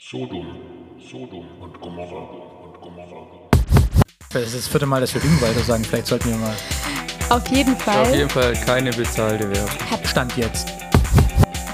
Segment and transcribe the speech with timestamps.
[0.00, 0.46] Sodom,
[1.10, 2.20] Sodom und Gomorra
[2.62, 3.26] und Gomorra.
[4.32, 5.82] Das ist das vierte Mal, dass wir Düngenwalder sagen.
[5.84, 6.54] Vielleicht sollten wir mal
[7.30, 8.14] Auf jeden Auf Fall.
[8.14, 9.76] jeden Fall keine bezahlte Werbung.
[10.04, 10.68] Stand jetzt.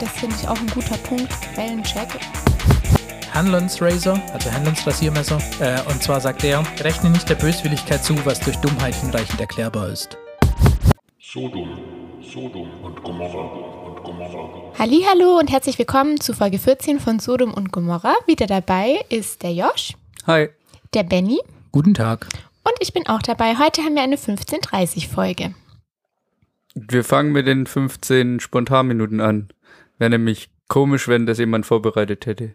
[0.00, 1.28] Das finde ich auch ein guter Punkt.
[1.54, 2.08] Quellencheck.
[3.34, 5.38] Hanlons Razor, also Hanlons Rasiermesser.
[5.60, 9.88] Äh, und zwar sagt er, rechne nicht der Böswilligkeit zu, was durch Dummheit hinreichend erklärbar
[9.90, 10.16] ist.
[11.20, 11.78] Sodom,
[12.22, 13.83] Sodom und Gomorra.
[14.06, 18.14] Hallo und herzlich willkommen zu Folge 14 von Sodom und Gomorra.
[18.26, 19.94] Wieder dabei ist der Josh,
[20.26, 20.50] Hi.
[20.92, 21.40] der Benny
[21.72, 22.26] Guten Tag.
[22.64, 23.56] und ich bin auch dabei.
[23.56, 25.54] Heute haben wir eine 15.30 Folge.
[26.74, 29.48] Wir fangen mit den 15 Spontanminuten an.
[29.96, 32.54] Wäre nämlich komisch, wenn das jemand vorbereitet hätte.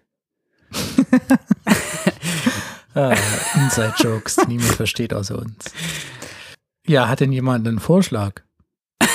[2.95, 3.15] Ah,
[3.53, 5.71] Inside-Jokes, die niemand versteht außer uns.
[6.87, 8.41] Ja, hat denn jemand einen Vorschlag?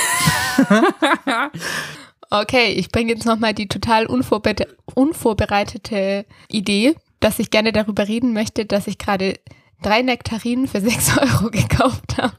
[2.34, 4.56] Okay, ich bringe jetzt nochmal die total unvorbe
[4.97, 9.38] unvorbereitete Idee, dass ich gerne darüber reden möchte, dass ich gerade
[9.83, 12.36] drei Nektarinen für 6 Euro gekauft habe.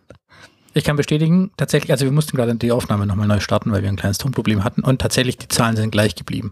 [0.74, 3.90] Ich kann bestätigen, tatsächlich, also wir mussten gerade die Aufnahme nochmal neu starten, weil wir
[3.90, 6.52] ein kleines Tonproblem hatten und tatsächlich die Zahlen sind gleich geblieben.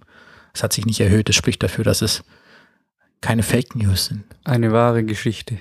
[0.53, 1.27] Es hat sich nicht erhöht.
[1.27, 2.23] Das spricht dafür, dass es
[3.19, 4.23] keine Fake News sind.
[4.45, 5.57] Eine wahre Geschichte.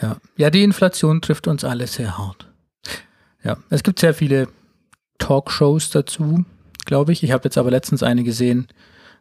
[0.00, 0.18] Ja.
[0.36, 2.46] ja, die Inflation trifft uns alle sehr hart.
[3.42, 4.46] Ja, es gibt sehr viele
[5.18, 6.44] Talkshows dazu,
[6.84, 7.22] glaube ich.
[7.22, 8.68] Ich habe jetzt aber letztens eine gesehen,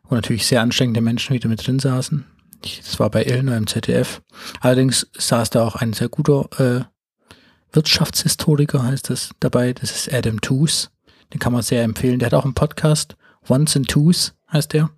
[0.04, 2.26] wo natürlich sehr anstrengende Menschen wieder mit drin saßen.
[2.62, 4.22] Das war bei Illner im ZDF.
[4.60, 6.84] Allerdings saß da auch ein sehr guter äh,
[7.74, 9.74] Wirtschaftshistoriker, heißt das dabei.
[9.74, 10.90] Das ist Adam Tooze.
[11.34, 12.20] Den kann man sehr empfehlen.
[12.20, 13.16] Der hat auch einen Podcast.
[13.48, 14.90] Once and Twos heißt der.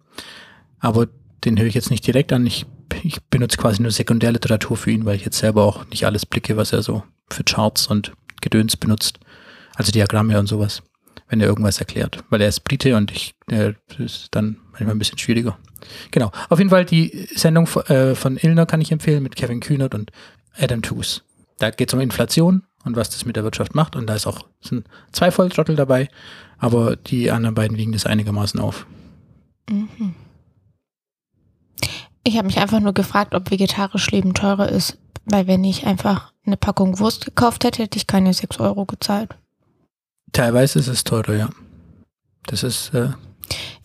[0.79, 1.07] Aber
[1.43, 2.45] den höre ich jetzt nicht direkt an.
[2.45, 2.65] Ich,
[3.03, 6.57] ich benutze quasi nur Sekundärliteratur für ihn, weil ich jetzt selber auch nicht alles blicke,
[6.57, 9.19] was er so für Charts und Gedöns benutzt.
[9.77, 10.81] Also Diagramme und sowas,
[11.29, 12.23] wenn er irgendwas erklärt.
[12.29, 15.57] Weil er ist Brite und ich, das ist dann manchmal ein bisschen schwieriger.
[16.11, 16.31] Genau.
[16.49, 19.93] Auf jeden Fall die Sendung von, äh, von Illner kann ich empfehlen mit Kevin Kühnert
[19.93, 20.11] und
[20.59, 21.21] Adam Tooze.
[21.59, 23.95] Da geht es um Inflation und was das mit der Wirtschaft macht.
[23.95, 26.09] Und da ist auch, sind zwei Volltrottel dabei,
[26.57, 28.87] aber die anderen beiden wiegen das einigermaßen auf.
[29.69, 30.15] Mhm.
[32.23, 36.33] Ich habe mich einfach nur gefragt, ob vegetarisch Leben teurer ist, weil wenn ich einfach
[36.45, 39.35] eine Packung Wurst gekauft hätte, hätte ich keine 6 Euro gezahlt.
[40.31, 41.49] Teilweise ist es teurer, ja.
[42.45, 43.09] Das ist, äh,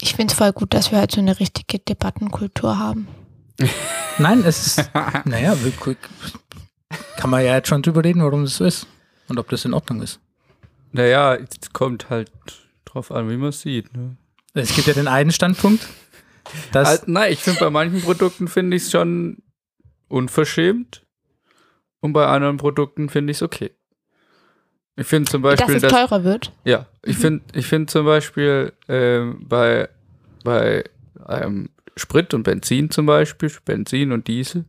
[0.00, 3.08] Ich finde es voll gut, dass wir halt so eine richtige Debattenkultur haben.
[4.19, 4.91] nein, es ist,
[5.25, 5.56] naja,
[7.16, 8.86] kann man ja jetzt schon drüber reden, warum das so ist
[9.28, 10.20] und ob das in Ordnung ist.
[10.92, 12.31] Naja, es kommt halt
[12.84, 13.94] drauf an, wie man es sieht.
[13.97, 14.16] Ne?
[14.54, 15.86] Es gibt ja den einen Standpunkt,
[16.72, 19.38] dass, Also, nein, ich finde, bei manchen Produkten finde ich es schon
[20.08, 21.02] unverschämt.
[22.00, 23.70] Und bei anderen Produkten finde ich es okay.
[24.97, 26.53] Ich finde zum Dass Beispiel, es dass, teurer wird.
[26.64, 27.20] Ja, ich Mhm.
[27.20, 29.88] finde ich find zum Beispiel ähm, bei,
[30.44, 30.84] bei
[31.28, 34.64] ähm, Sprit und Benzin zum Beispiel, Benzin und Diesel,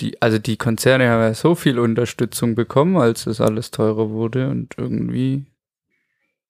[0.00, 4.48] die, also die Konzerne haben ja so viel Unterstützung bekommen, als das alles teurer wurde
[4.48, 5.44] und irgendwie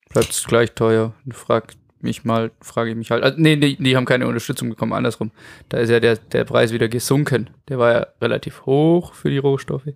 [0.09, 1.15] bleibt es gleich teuer.
[1.25, 4.69] Und frag mich mal, frage ich mich halt, also, nee, nee, die haben keine Unterstützung
[4.71, 5.31] bekommen, andersrum.
[5.69, 7.51] Da ist ja der, der Preis wieder gesunken.
[7.69, 9.89] Der war ja relativ hoch für die Rohstoffe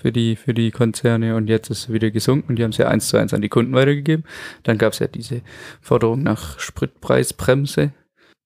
[0.00, 2.56] für die, für die Konzerne und jetzt ist es wieder gesunken.
[2.56, 4.24] Die haben es ja eins zu eins an die Kunden weitergegeben.
[4.62, 5.42] Dann gab es ja diese
[5.80, 7.92] Forderung nach Spritpreisbremse.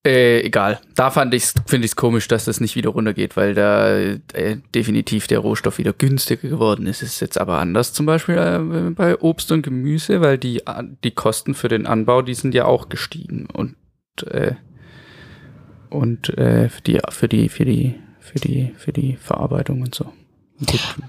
[0.07, 0.81] Äh, egal.
[0.95, 1.35] Da fand
[1.67, 5.79] finde ich es komisch, dass das nicht wieder runtergeht, weil da äh, definitiv der Rohstoff
[5.79, 7.03] wieder günstiger geworden ist.
[7.03, 10.61] Ist jetzt aber anders zum Beispiel äh, bei Obst und Gemüse, weil die,
[11.05, 13.77] die Kosten für den Anbau, die sind ja auch gestiegen und
[14.27, 14.55] äh,
[15.89, 20.13] und äh, für die für die für die für die für die Verarbeitung und so.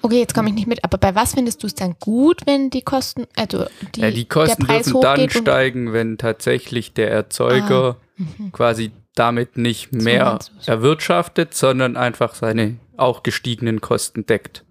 [0.01, 2.71] Okay, jetzt komme ich nicht mit, aber bei was findest du es dann gut, wenn
[2.71, 7.11] die Kosten, also die, ja, die Kosten der Preis dürfen dann steigen, wenn tatsächlich der
[7.11, 8.51] Erzeuger Mhm.
[8.51, 10.67] quasi damit nicht mehr du's.
[10.67, 14.63] erwirtschaftet, sondern einfach seine auch gestiegenen Kosten deckt.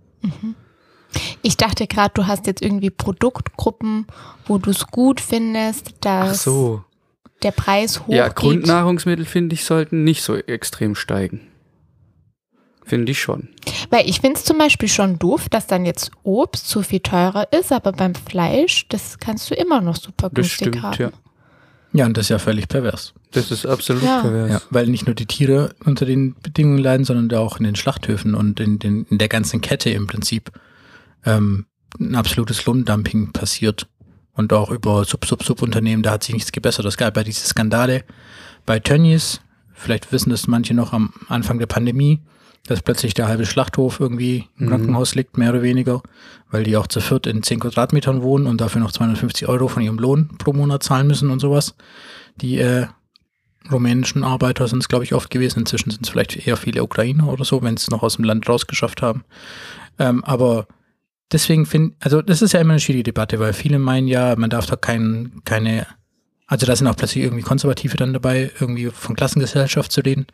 [1.43, 4.07] Ich dachte gerade, du hast jetzt irgendwie Produktgruppen,
[4.47, 6.49] wo du es gut findest, dass
[7.43, 8.17] der Preis hochgeht.
[8.17, 11.41] Ja, Grundnahrungsmittel finde ich sollten nicht so extrem steigen.
[12.85, 13.49] Finde ich schon.
[13.91, 17.51] Weil ich finde es zum Beispiel schon doof, dass dann jetzt Obst so viel teurer
[17.53, 20.97] ist, aber beim Fleisch, das kannst du immer noch super Das günstig stimmt, haben.
[21.01, 21.11] ja.
[21.95, 23.15] ja, und das ist ja völlig pervers.
[23.33, 24.21] Das ist absolut Ja.
[24.21, 24.51] pervers.
[24.51, 28.35] Ja, weil nicht nur die Tiere unter den Bedingungen leiden, sondern auch in den Schlachthöfen
[28.35, 30.53] und in, den, in der ganzen Kette im Prinzip
[31.25, 31.67] ähm,
[31.99, 33.87] ein absolutes Lohndumping passiert.
[34.35, 36.85] Und auch über Sub-Sub-Sub-Unternehmen, da hat sich nichts gebessert.
[36.87, 38.05] Es gab ja diese Skandale
[38.67, 39.41] bei Tönnies,
[39.73, 42.21] vielleicht wissen das manche noch am Anfang der Pandemie,
[42.67, 44.71] dass plötzlich der halbe Schlachthof irgendwie im Mhm.
[44.71, 46.03] Krankenhaus liegt, mehr oder weniger,
[46.51, 49.83] weil die auch zu viert in 10 Quadratmetern wohnen und dafür noch 250 Euro von
[49.83, 51.75] ihrem Lohn pro Monat zahlen müssen und sowas.
[52.37, 52.87] Die äh,
[53.71, 55.61] rumänischen Arbeiter sind es, glaube ich, oft gewesen.
[55.61, 58.25] Inzwischen sind es vielleicht eher viele Ukrainer oder so, wenn sie es noch aus dem
[58.25, 59.25] Land rausgeschafft haben.
[59.99, 60.67] Ähm, aber
[61.33, 64.51] deswegen finde, also das ist ja immer eine schwierige Debatte, weil viele meinen ja, man
[64.51, 65.87] darf da kein, keine,
[66.47, 70.27] also da sind auch plötzlich irgendwie Konservative dann dabei, irgendwie von Klassengesellschaft zu reden.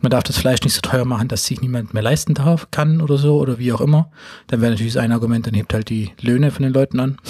[0.00, 3.00] Man darf das Fleisch nicht so teuer machen, dass sich niemand mehr leisten darf, kann
[3.00, 4.10] oder so oder wie auch immer.
[4.46, 7.16] Dann wäre natürlich das eine Argument, dann hebt halt die Löhne von den Leuten an.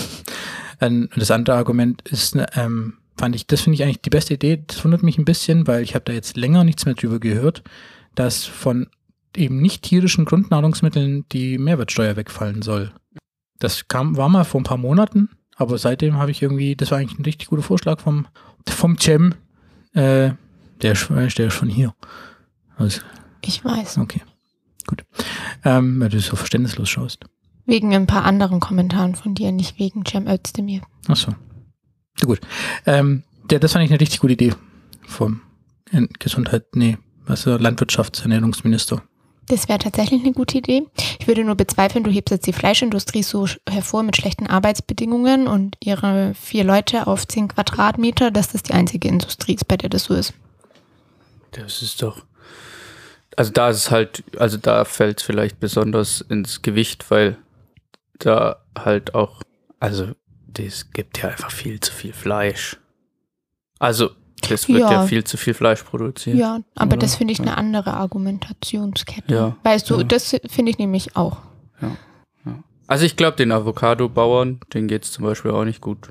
[0.82, 4.32] Ähm, Und das andere Argument ist, ähm, fand ich, das finde ich eigentlich die beste
[4.32, 4.64] Idee.
[4.66, 7.62] Das wundert mich ein bisschen, weil ich habe da jetzt länger nichts mehr drüber gehört,
[8.14, 8.86] dass von
[9.36, 12.92] eben nicht tierischen Grundnahrungsmitteln die Mehrwertsteuer wegfallen soll.
[13.58, 15.28] Das kam, war mal vor ein paar Monaten,
[15.60, 18.26] aber seitdem habe ich irgendwie, das war eigentlich ein richtig guter Vorschlag vom,
[18.68, 19.34] vom Cem.
[19.92, 20.32] Äh,
[20.82, 21.94] der, ist- der ist schon hier.
[22.76, 23.00] Also,
[23.42, 23.98] Ich weiß.
[23.98, 24.22] okay,
[24.86, 25.04] gut.
[25.64, 27.24] Ähm, weil du so verständnislos schaust.
[27.66, 30.80] Wegen ein paar anderen Kommentaren von dir, nicht wegen Cem Özdemir.
[31.08, 31.34] Ach so.
[32.24, 32.40] Gut.
[32.86, 34.54] Ähm, der, das fand ich eine richtig gute Idee
[35.06, 35.40] vom
[36.18, 36.98] Gesundheit, nee,
[37.28, 39.02] ist Landwirtschaftsernährungsminister.
[39.50, 40.86] Das wäre tatsächlich eine gute Idee.
[41.18, 45.76] Ich würde nur bezweifeln, du hebst jetzt die Fleischindustrie so hervor mit schlechten Arbeitsbedingungen und
[45.80, 50.04] ihre vier Leute auf zehn Quadratmeter, dass das die einzige Industrie ist, bei der das
[50.04, 50.34] so ist.
[51.50, 52.24] Das ist doch.
[53.36, 57.36] Also da ist es halt, also da fällt es vielleicht besonders ins Gewicht, weil
[58.20, 59.42] da halt auch,
[59.80, 60.12] also
[60.56, 62.76] es gibt ja einfach viel zu viel Fleisch.
[63.80, 64.10] Also
[64.48, 65.06] es wird ja, Ja.
[65.06, 66.36] viel zu viel Fleisch produziert.
[66.36, 66.98] Ja, aber Oder?
[66.98, 67.44] das finde ich Ja.
[67.46, 69.32] eine andere Argumentationskette.
[69.34, 69.56] Ja.
[69.62, 70.04] Weißt du, Ja.
[70.04, 71.38] das finde ich nämlich auch.
[72.86, 76.08] Also ich glaube, den Avocado-Bauern, denen geht es zum Beispiel auch nicht gut.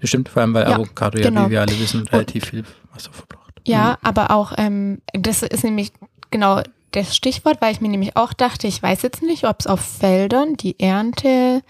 [0.00, 1.46] Das stimmt, vor allem, weil Ja, Avocado ja, genau.
[1.46, 3.60] wie wir alle wissen, relativ viel Wasser verbraucht.
[3.66, 5.92] Ja, aber auch, ähm, das ist nämlich
[6.30, 6.60] genau
[6.92, 9.80] das Stichwort, weil ich mir nämlich auch dachte, ich weiß jetzt nicht, ob es auf
[9.80, 11.62] Feldern die Ernte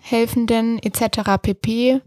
[0.00, 1.36] helfenden etc.
[1.42, 2.00] pp.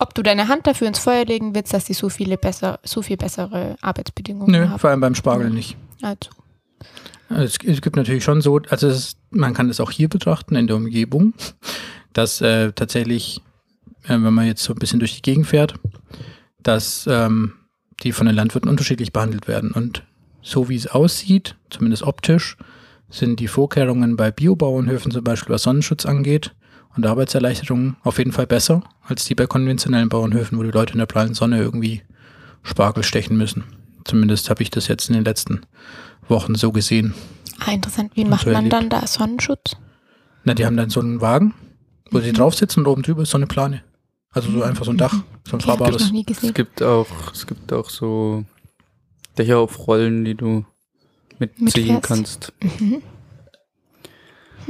[0.00, 3.02] Ob du deine Hand dafür ins Feuer legen willst, dass die so viele besser, so
[3.02, 4.78] viel bessere Arbeitsbedingungen Nö, haben.
[4.78, 5.76] vor allem beim Spargel nicht.
[6.00, 6.30] Also,
[7.28, 10.66] Es, es gibt natürlich schon so, also ist, man kann das auch hier betrachten in
[10.66, 11.34] der Umgebung,
[12.14, 13.42] dass äh, tatsächlich,
[14.04, 15.74] äh, wenn man jetzt so ein bisschen durch die Gegend fährt,
[16.62, 17.52] dass ähm,
[18.02, 19.70] die von den Landwirten unterschiedlich behandelt werden.
[19.70, 20.02] Und
[20.40, 22.56] so wie es aussieht, zumindest optisch,
[23.10, 26.54] sind die Vorkehrungen bei Biobauernhöfen zum Beispiel, was Sonnenschutz angeht
[27.02, 30.98] und Arbeitserleichterungen auf jeden Fall besser als die bei konventionellen Bauernhöfen, wo die Leute in
[30.98, 32.02] der prallen Sonne irgendwie
[32.62, 33.64] Spargel stechen müssen.
[34.04, 35.62] Zumindest habe ich das jetzt in den letzten
[36.28, 37.14] Wochen so gesehen.
[37.60, 38.12] ah, interessant.
[38.14, 39.76] Wie macht so man dann da Sonnenschutz?
[40.44, 41.54] Na, die haben dann so einen Wagen,
[42.10, 43.82] wo sie drauf sitzen und oben drüber ist so eine Plane.
[44.32, 45.14] Also so einfach so ein Dach,
[45.48, 46.02] so ein fahrbares.
[46.04, 46.54] noch nie Es gesehen.
[46.54, 48.44] gibt auch, es gibt auch so
[49.36, 50.64] Dächer auf Rollen, die du
[51.38, 52.02] mitziehen Mitfährst.
[52.04, 52.52] kannst.
[52.78, 53.02] Mhm.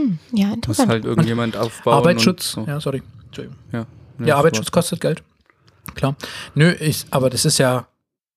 [0.01, 0.89] Hm, ja, Muss interessant.
[0.89, 1.95] halt irgendjemand aufbauen.
[1.95, 2.57] Arbeitsschutz.
[2.57, 2.71] Und so.
[2.71, 3.03] Ja, sorry.
[3.27, 3.59] Entschuldigung.
[3.73, 3.87] Ja,
[4.25, 5.23] Ja, Arbeitsschutz kostet Geld.
[5.95, 6.17] Klar.
[6.55, 7.87] Nö, ich, aber das ist ja,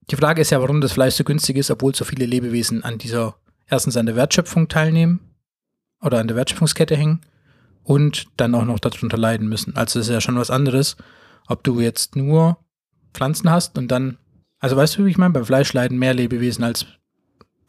[0.09, 2.97] die Frage ist ja, warum das Fleisch so günstig ist, obwohl so viele Lebewesen an
[2.97, 3.35] dieser,
[3.67, 5.19] erstens an der Wertschöpfung teilnehmen
[6.01, 7.21] oder an der Wertschöpfungskette hängen
[7.83, 9.75] und dann auch noch darunter leiden müssen.
[9.75, 10.97] Also das ist ja schon was anderes,
[11.47, 12.57] ob du jetzt nur
[13.13, 14.17] Pflanzen hast und dann,
[14.59, 16.85] also weißt du, wie ich meine, beim Fleisch leiden mehr Lebewesen, als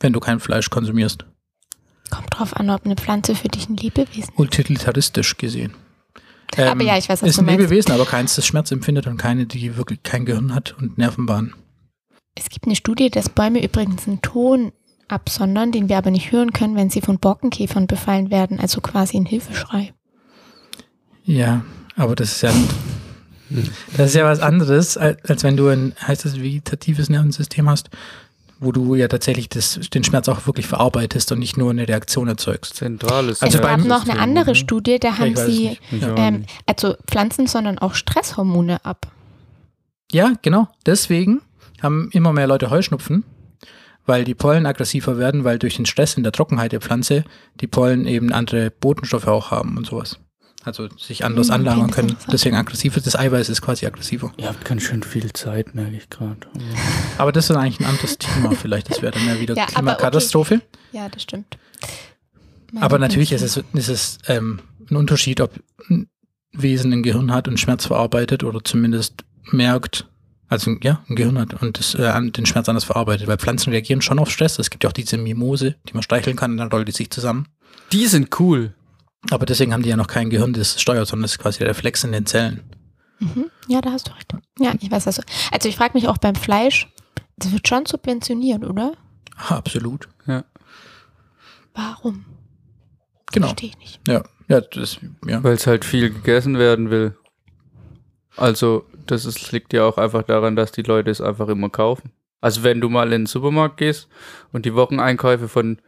[0.01, 1.25] wenn du kein Fleisch konsumierst.
[2.15, 5.75] Kommt drauf an, ob eine Pflanze für dich ein Lebewesen Utilitaristisch gesehen.
[6.57, 6.61] ist.
[6.61, 7.47] aber ja, ich weiß, was ist ein.
[7.47, 11.55] Lebewesen, aber keins, das Schmerz empfindet und keine, die wirklich kein Gehirn hat und Nervenbahnen.
[12.37, 14.73] Es gibt eine Studie, dass Bäume übrigens einen Ton
[15.09, 19.17] absondern, den wir aber nicht hören können, wenn sie von Borkenkäfern befallen werden, also quasi
[19.17, 19.93] ein Hilfeschrei.
[21.25, 21.65] Ja,
[21.97, 22.53] aber das ist ja,
[23.97, 27.91] das ist ja was anderes, als, als wenn du ein, heißt das, vegetatives Nervensystem hast,
[28.61, 32.29] wo du ja tatsächlich das, den Schmerz auch wirklich verarbeitest und nicht nur eine Reaktion
[32.29, 32.77] erzeugst.
[32.77, 37.47] Zentrales Also es gab noch eine andere Nervensystem, Studie, da haben sie ähm, also Pflanzen,
[37.47, 39.09] sondern auch Stresshormone ab.
[40.13, 40.69] Ja, genau.
[40.87, 41.41] Deswegen
[41.83, 43.25] haben immer mehr Leute Heuschnupfen,
[44.07, 47.25] weil die Pollen aggressiver werden, weil durch den Stress in der Trockenheit der Pflanze
[47.61, 50.19] die Pollen eben andere Botenstoffe auch haben und sowas.
[50.65, 52.17] Also sich anders Hm, okay, anlagern können.
[52.33, 53.01] Deswegen aggressiver.
[53.01, 54.33] Das Eiweiß ist quasi aggressiver.
[54.39, 56.41] Ihr habt ganz schön viel Zeit, merke ich gerade.
[57.19, 58.91] Aber das ist eigentlich ein anderes Thema vielleicht.
[58.91, 60.63] Das wäre dann ja wieder Ja, Klimakatastrophe.
[60.93, 61.59] Ja, das stimmt.
[62.81, 65.53] Aber natürlich ist es, ist es ähm, ein Unterschied, ob
[65.91, 66.09] ein
[66.53, 70.07] Wesen ein Gehirn hat und Schmerz verarbeitet oder zumindest merkt,
[70.49, 73.27] also ja, ein Gehirn hat und das, äh, den Schmerz anders verarbeitet.
[73.27, 74.59] Weil Pflanzen reagieren schon auf Stress.
[74.59, 77.11] Es gibt ja auch diese Mimose, die man streicheln kann und dann rollt die sich
[77.11, 77.49] zusammen.
[77.93, 78.75] Die sind cool.
[79.31, 81.59] Aber deswegen haben die ja noch kein Gehirn, das es steuert, sondern es ist quasi
[81.59, 82.63] der Reflex in den Zellen.
[83.21, 83.51] Mhm.
[83.69, 84.33] Ja, da hast du recht.
[84.59, 85.21] Ja, ich weiß das.
[85.51, 86.93] Also ich frage mich auch beim Fleisch,
[87.37, 88.93] das wird schon subventioniert, oder?
[89.37, 90.09] Absolut.
[91.75, 92.25] Warum?
[93.33, 93.49] Genau.
[93.49, 94.01] Verstehe ich nicht.
[94.07, 95.43] Ja, ja, das, ja.
[95.43, 97.17] Weil es halt viel gegessen werden will.
[98.37, 102.13] Also, das ist, liegt ja auch einfach daran, dass die Leute es einfach immer kaufen.
[102.41, 104.09] Also, wenn du mal in den Supermarkt gehst
[104.53, 105.79] und die Wocheneinkäufe von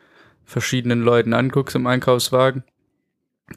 [0.45, 2.64] verschiedenen Leuten anguckst im Einkaufswagen,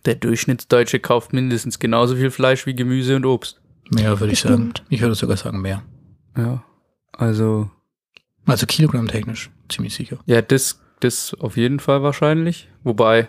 [0.05, 3.59] der Durchschnittsdeutsche kauft mindestens genauso viel Fleisch wie Gemüse und Obst.
[3.89, 4.73] Mehr würde ich sagen.
[4.89, 5.81] Ich würde sogar sagen mehr.
[6.37, 6.63] Ja.
[7.11, 7.69] Also,
[8.45, 10.19] Also Kilogramm technisch, ziemlich sicher.
[10.25, 12.69] ja, das, das auf jeden Fall wahrscheinlich.
[12.83, 13.27] Wobei,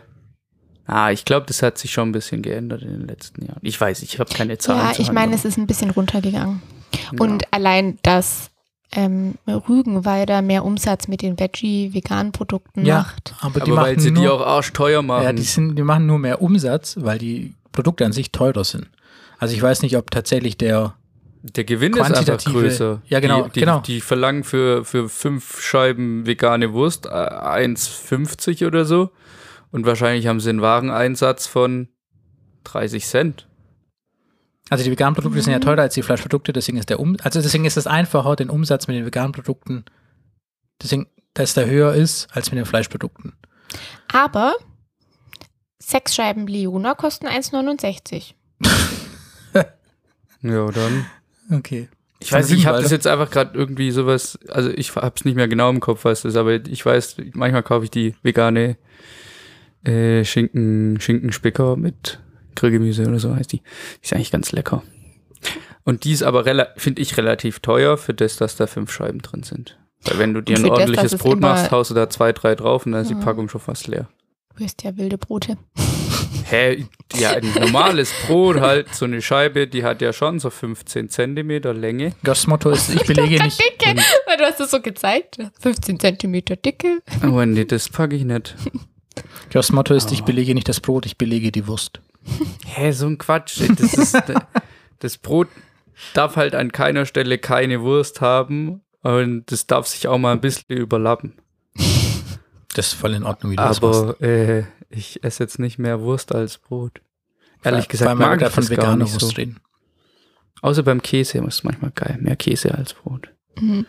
[0.86, 3.60] ah, ich glaube, das hat sich schon ein bisschen geändert in den letzten Jahren.
[3.62, 4.92] Ich weiß, ich habe keine Zahlen.
[4.94, 6.60] Ja, ich meine, es ist ein bisschen runtergegangen.
[6.94, 7.18] Ja.
[7.24, 8.50] Und allein, dass
[8.92, 13.34] ähm, Rügenweider mehr Umsatz mit den Veggie-Vegan-Produkten Ja, macht.
[13.40, 15.24] aber die aber machen weil sie nur, die auch arschteuer machen.
[15.24, 18.88] Ja, die, sind, die machen nur mehr Umsatz, weil die Produkte an sich teurer sind.
[19.38, 20.94] Also ich weiß nicht, ob tatsächlich der,
[21.42, 23.00] Der Gewinn ist einfach größer.
[23.06, 23.80] Ja, genau, Die, die, genau.
[23.80, 29.10] die verlangen für, für fünf Scheiben vegane Wurst äh, 1,50 oder so.
[29.70, 31.88] Und wahrscheinlich haben sie einen Wareneinsatz von
[32.64, 33.46] 30 Cent.
[34.70, 35.62] Also die veganen Produkte sind ja Mhm.
[35.64, 38.88] teurer als die Fleischprodukte, deswegen ist der um, also deswegen ist es einfacher, den Umsatz
[38.88, 39.84] mit den veganen Produkten,
[40.82, 43.34] deswegen, dass der höher ist als mit den Fleischprodukten.
[44.12, 44.54] Aber
[45.78, 48.34] sechs Scheiben Leona kosten 1,69.
[50.42, 51.04] Ja, dann.
[51.52, 51.88] Okay.
[52.18, 55.24] Ich weiß, nicht, ich habe das jetzt einfach gerade irgendwie sowas, also ich habe es
[55.24, 58.14] nicht mehr genau im Kopf, was das ist, aber ich weiß, manchmal kaufe ich die
[58.22, 58.76] vegane
[59.84, 62.20] äh, Schinken, Schinkenspicker mit
[62.60, 63.58] Grillgemüse oder so heißt die.
[63.58, 64.82] Die ist eigentlich ganz lecker.
[65.84, 66.44] Und die ist aber,
[66.76, 69.78] finde ich, relativ teuer für das, dass da fünf Scheiben drin sind.
[70.04, 72.32] Weil wenn du dir ein das, ordentliches dass es Brot machst, haust du da zwei,
[72.32, 73.16] drei drauf und dann ist Ja.
[73.18, 74.08] die Packung schon fast leer.
[74.56, 75.56] Du isst ja wilde Brote.
[76.44, 76.86] Hä?
[77.18, 81.72] Ja, ein normales Brot halt, so eine Scheibe, die hat ja schon so 15 Zentimeter
[81.72, 82.12] Länge.
[82.22, 85.38] Das Motto ist, ich belege nicht, Dicke, weil du hast es so gezeigt.
[85.60, 87.00] 15 Zentimeter Dicke.
[87.22, 88.54] Aber nee, das packe ich nicht.
[89.52, 90.12] das Motto ist, Oh.
[90.12, 92.00] ich belege nicht das Brot, ich belege die Wurst.
[92.66, 93.60] Hä, so ein Quatsch.
[93.76, 94.22] Das, ist,
[94.98, 95.48] das Brot
[96.14, 100.40] darf halt an keiner Stelle keine Wurst haben und das darf sich auch mal ein
[100.40, 101.34] bisschen überlappen.
[102.74, 104.00] Das ist voll in Ordnung, wie du das machst.
[104.00, 107.00] Aber äh, ich esse jetzt nicht mehr Wurst als Brot.
[107.62, 109.36] Ehrlich gesagt, weil mag ich von das gar veganer nicht Wurst so.
[109.36, 109.60] reden.
[110.62, 112.18] Außer beim Käse ist es manchmal geil.
[112.20, 113.30] Mehr Käse als Brot.
[113.58, 113.86] Mhm.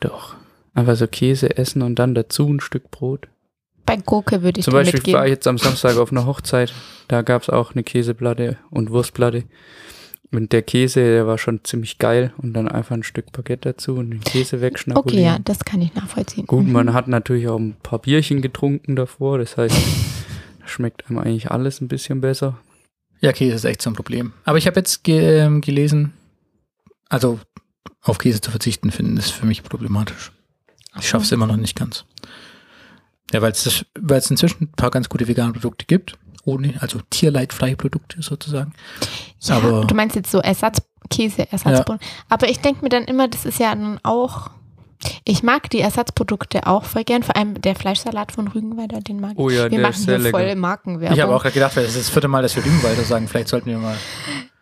[0.00, 0.36] Doch.
[0.74, 3.28] Einfach so Käse essen und dann dazu ein Stück Brot.
[3.86, 5.18] Bei Gurke würde ich Zum Beispiel mitgeben.
[5.20, 6.72] war ich jetzt am Samstag auf einer Hochzeit.
[7.08, 9.44] Da gab es auch eine Käseplatte und Wurstplatte.
[10.32, 12.32] Und der Käse, der war schon ziemlich geil.
[12.38, 15.24] Und dann einfach ein Stück Baguette dazu und den Käse wegschnabulieren.
[15.24, 16.46] Okay, ja, das kann ich nachvollziehen.
[16.46, 16.72] Gut, Mhm.
[16.72, 19.38] man hat natürlich auch ein paar Bierchen getrunken davor.
[19.38, 19.76] Das heißt,
[20.60, 22.58] da schmeckt einem eigentlich alles ein bisschen besser.
[23.20, 24.32] Ja, Käse ist echt so ein Problem.
[24.44, 26.12] Aber ich habe jetzt ge ähm, gelesen,
[27.08, 27.38] also
[28.02, 30.32] auf Käse zu verzichten, finden ist für mich problematisch.
[30.98, 32.04] Ich schaffe es immer noch nicht ganz.
[33.32, 37.00] Ja, weil es weil es inzwischen ein paar ganz gute vegane Produkte gibt, ohne, also
[37.10, 38.72] tierleidfreie Produkte sozusagen.
[39.40, 41.98] Ja, aber- du meinst jetzt so Ersatzkäse, Ersatzbrot.
[42.28, 44.50] Aber ich denke mir dann immer, das ist ja nun auch.
[45.24, 49.32] Ich mag die Ersatzprodukte auch voll gern, vor allem der Fleischsalat von Rügenweider, den mag
[49.32, 49.38] ich.
[49.38, 50.56] Oh ja, wir der machen ist sehr hier voll lecker.
[50.60, 51.16] Markenwerbung.
[51.16, 53.28] Ich habe auch gerade gedacht, das ist das vierte Mal, dass wir Rügenwalder sagen.
[53.28, 53.96] Vielleicht sollten wir mal.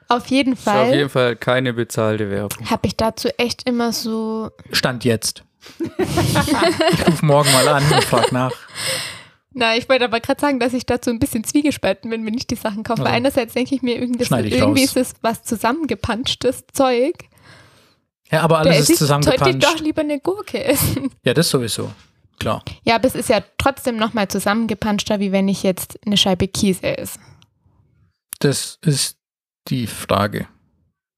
[0.08, 2.68] Auf jeden Das ist auf jeden Fall Fall keine bezahlte Werbung.
[2.68, 4.50] habe ich dazu echt immer so.
[4.72, 5.44] Stand jetzt.
[5.78, 8.52] Ich rufe morgen mal an und frag nach.
[9.52, 12.46] Na, ich wollte aber gerade sagen, dass ich dazu ein bisschen zwiegespalten bin, wenn ich
[12.46, 13.02] die Sachen kaufe.
[13.02, 14.96] Also, Weil einerseits denke ich mir, irgendwie, das, schneide ich irgendwie raus.
[14.96, 17.14] ist es was zusammengepanschtes Zeug.
[18.30, 19.80] Ja, aber alles ist ich, sollte ich doch zusammengepanscht.
[19.80, 21.10] lieber eine Gurke essen.
[21.24, 21.90] Ja, das sowieso.
[22.40, 22.64] Klar.
[22.84, 26.98] Ja, aber es ist ja trotzdem nochmal zusammengepanschter, wie wenn ich jetzt eine Scheibe Käse
[26.98, 27.20] esse.
[28.40, 29.18] Das ist
[29.68, 30.48] die Frage.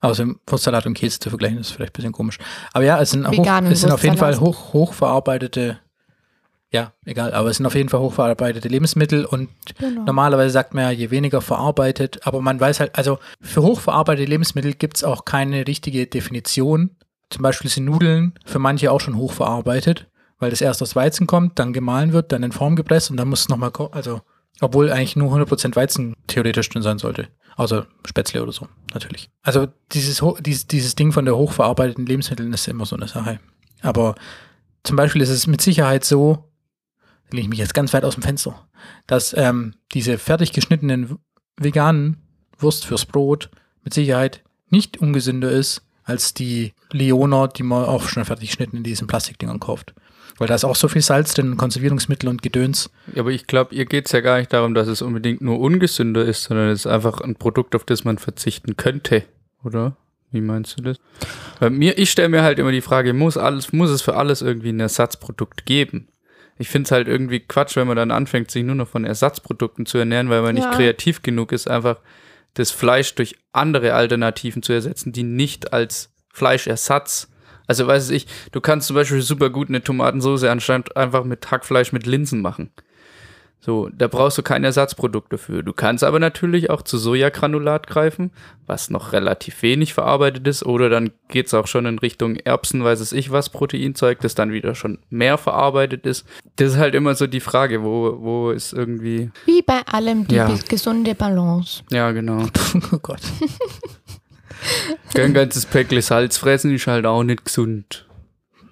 [0.01, 2.39] Außer Wurstsalat und Käse zu vergleichen, ist vielleicht ein bisschen komisch.
[2.73, 5.79] Aber ja, es sind, hoch, es sind auf jeden Fall hoch, hochverarbeitete,
[6.71, 9.49] ja, egal, aber es sind auf jeden Fall hochverarbeitete Lebensmittel und
[9.79, 10.03] Genau.
[10.05, 14.75] normalerweise sagt man ja, je weniger verarbeitet, aber man weiß halt, also für hochverarbeitete Lebensmittel
[14.75, 16.91] gibt es auch keine richtige Definition.
[17.31, 20.07] Zum Beispiel sind Nudeln für manche auch schon hochverarbeitet,
[20.39, 23.29] weil das erst aus Weizen kommt, dann gemahlen wird, dann in Form gepresst und dann
[23.29, 24.21] muss es nochmal, also,
[24.61, 27.29] obwohl eigentlich nur 100% Weizen theoretisch drin sein sollte.
[27.57, 29.31] Außer Spätzle oder so, natürlich.
[29.43, 33.41] Also dieses, dieses, dieses Ding von der hochverarbeiteten Lebensmitteln ist immer so eine Sache.
[33.81, 34.15] Aber
[34.85, 36.51] zum Beispiel ist es mit Sicherheit so,
[37.31, 38.69] lehne ich mich jetzt ganz weit aus dem Fenster,
[39.07, 41.19] dass ähm, diese fertig geschnittenen
[41.57, 42.23] veganen
[42.59, 43.51] Wurst fürs Brot
[43.83, 48.85] mit Sicherheit nicht ungesünder ist als die Leoner, die man auch schon fertig geschnitten in
[48.85, 49.95] diesen Plastikdingern kauft.
[50.39, 52.91] Weil da ist auch so viel Salz drin, Konservierungsmittel und Gedöns.
[53.15, 55.59] Ja, aber ich glaube, ihr geht es ja gar nicht darum, dass es unbedingt nur
[55.59, 59.25] ungesünder ist, sondern es ist einfach ein Produkt, auf das man verzichten könnte,
[59.65, 59.97] oder?
[60.33, 60.99] Wie meinst du das?
[61.61, 64.43] Bei mir, ich stelle mir halt immer die Frage, muss alles, muss es für alles
[64.43, 66.09] irgendwie ein Ersatzprodukt geben?
[66.59, 69.87] Ich finde es halt irgendwie Quatsch, wenn man dann anfängt, sich nur noch von Ersatzprodukten
[69.87, 70.73] zu ernähren, weil man nicht Ja.
[70.73, 72.01] kreativ genug ist, einfach
[72.55, 77.29] das Fleisch durch andere Alternativen zu ersetzen, die nicht als Fleischersatz.
[77.67, 81.93] Also weiß ich, du kannst zum Beispiel super gut eine Tomatensauce anstatt einfach mit Hackfleisch
[81.93, 82.71] mit Linsen machen.
[83.59, 85.65] So, da brauchst du kein Ersatzprodukt dafür.
[85.65, 88.31] Du kannst aber natürlich auch zu Sojagranulat greifen,
[88.69, 93.01] was noch relativ wenig verarbeitet ist, oder dann geht's auch schon in Richtung Erbsen, weiß
[93.01, 96.25] es ich was, Proteinzeug, das dann wieder schon mehr verarbeitet ist.
[96.57, 99.31] Das ist halt immer so die Frage, wo, wo ist irgendwie.
[99.47, 100.55] Wie bei allem die Ja.
[100.69, 101.83] gesunde Balance.
[101.91, 102.47] Ja, genau.
[102.93, 103.23] Oh Gott.
[105.17, 108.07] Kein ganzes Päckle Salz fressen ist halt auch nicht gesund.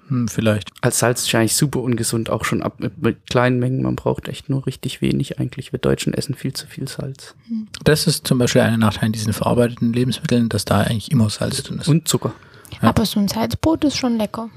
[0.08, 0.70] Hm, vielleicht.
[0.82, 3.82] Als Salz ist eigentlich super ungesund, auch schon ab mit, mit kleinen Mengen.
[3.82, 5.72] Man braucht echt nur richtig wenig eigentlich.
[5.72, 7.34] Wir Deutschen essen viel zu viel Salz.
[7.84, 11.62] Das ist zum Beispiel ein Nachteil in diesen verarbeiteten Lebensmitteln, dass da eigentlich immer Salz
[11.62, 11.88] drin ist.
[11.88, 12.34] Und Zucker.
[12.82, 12.88] Ja.
[12.88, 14.50] Aber so ein Salzbrot ist schon lecker.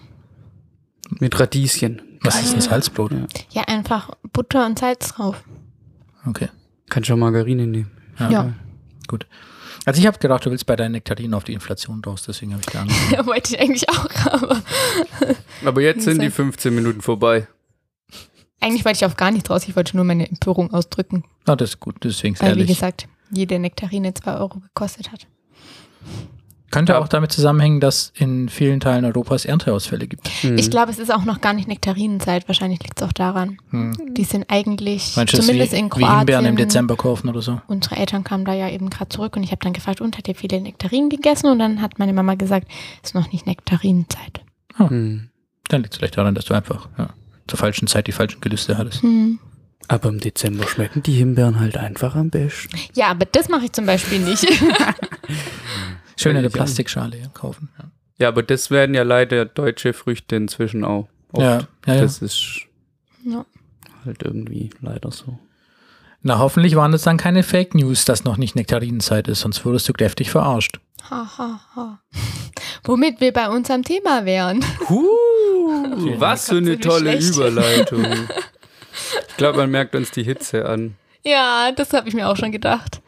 [1.19, 2.01] Mit Radieschen.
[2.21, 3.11] Was ist ein Salzbrot?
[3.11, 3.27] Ja.
[3.51, 5.43] Ja, einfach Butter und Salz drauf.
[6.25, 6.49] Okay.
[6.89, 7.91] Kannst du auch Margarine nehmen.
[8.19, 8.29] Ja.
[8.29, 8.53] Ja.
[9.07, 9.25] Gut.
[9.87, 12.61] Also ich habe gedacht, du willst bei deinen Nektarinen auf die Inflation raus, deswegen habe
[12.61, 13.11] ich da angefangen.
[13.13, 14.61] Ja, wollte ich eigentlich auch, aber
[15.65, 17.47] Aber jetzt sind die Sehr- 15 Minuten vorbei.
[18.59, 19.65] eigentlich wollte ich auf gar nichts raus.
[19.65, 21.23] Ich wollte nur meine Empörung ausdrücken.
[21.45, 25.25] Ah, das ist gut, deswegen ist Weil, wie gesagt, jede Nektarine 2 Euro gekostet hat.
[26.69, 26.99] Könnte Ja.
[26.99, 30.29] auch damit zusammenhängen, dass in vielen Teilen Europas Ernteausfälle gibt.
[30.43, 30.57] Mhm.
[30.57, 32.47] Ich glaube, es ist auch noch gar nicht Nektarinenzeit.
[32.49, 33.57] Wahrscheinlich liegt es auch daran.
[33.69, 33.93] Hm.
[34.15, 36.17] Die sind eigentlich, Meinst zumindest wie, in wie Kroatien.
[36.17, 37.61] Himbeeren im Dezember kaufen oder so?
[37.67, 40.27] Unsere Eltern kamen da ja eben gerade zurück und ich habe dann gefragt, und hat
[40.27, 41.47] ihr viele Nektarinen gegessen?
[41.47, 42.67] Und dann hat meine Mama gesagt,
[43.01, 44.41] es ist noch nicht Nektarinenzeit.
[44.77, 45.29] Mhm.
[45.69, 47.09] Dann liegt es vielleicht daran, dass du einfach ja,
[47.47, 49.03] zur falschen Zeit die falschen Gelüste hattest.
[49.03, 49.39] Hm.
[49.87, 52.75] Aber im Dezember schmecken die Himbeeren halt einfach am besten.
[52.93, 54.45] Ja, aber das mache ich zum Beispiel nicht.
[56.17, 56.65] Schön in Völlig der an.
[56.65, 57.69] Plastikschale kaufen.
[57.77, 57.85] Ja,
[58.19, 61.07] Ja, aber das werden ja leider deutsche Früchte inzwischen auch.
[61.31, 61.41] Oft.
[61.41, 61.95] ja, ja.
[61.95, 62.01] ja.
[62.01, 62.61] Das ist
[63.23, 63.45] ja.
[64.05, 65.39] halt irgendwie leider so.
[66.23, 69.87] Na, hoffentlich waren es dann keine Fake News, dass noch nicht Nektarinenzeit ist, sonst wurdest
[69.87, 70.79] du kräftig verarscht.
[71.09, 72.01] Ha, ha, ha.
[72.83, 74.65] Womit wir bei unserem Thema wären.
[74.89, 77.35] Huh, was für eine tolle schlecht.
[77.35, 78.05] Überleitung.
[79.29, 80.95] Ich glaube, man merkt uns die Hitze an.
[81.23, 83.01] Ja, das habe ich mir auch schon gedacht.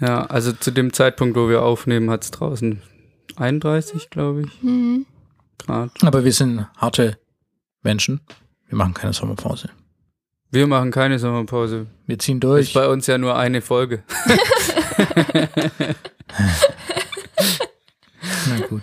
[0.00, 2.82] Ja, also zu dem Zeitpunkt, wo wir aufnehmen, hat es draußen
[3.36, 5.06] 31, glaube ich, Mhm.
[5.58, 5.90] Grad.
[6.02, 7.16] Aber wir sind harte
[7.82, 8.20] Menschen.
[8.68, 9.70] Wir machen keine Sommerpause.
[10.50, 11.86] Wir machen keine Sommerpause.
[12.06, 12.72] Wir ziehen Ist durch.
[12.74, 14.02] bei uns ja nur eine Folge.
[18.48, 18.82] Na gut.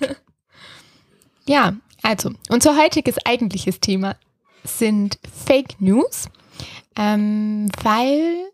[1.47, 4.15] Ja, also, unser heutiges eigentliches Thema
[4.63, 6.30] sind Fake News,
[6.95, 8.50] ähm, weil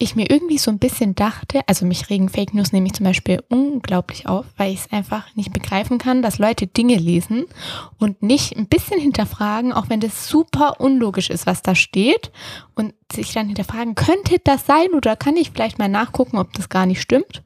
[0.00, 3.42] ich mir irgendwie so ein bisschen dachte, also mich regen Fake News nämlich zum Beispiel
[3.48, 7.46] unglaublich auf, weil ich es einfach nicht begreifen kann, dass Leute Dinge lesen
[7.98, 12.30] und nicht ein bisschen hinterfragen, auch wenn das super unlogisch ist, was da steht
[12.76, 16.68] und sich dann hinterfragen, könnte das sein oder kann ich vielleicht mal nachgucken, ob das
[16.68, 17.42] gar nicht stimmt.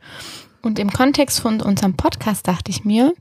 [0.60, 3.14] Und im Kontext von unserem Podcast dachte ich mir,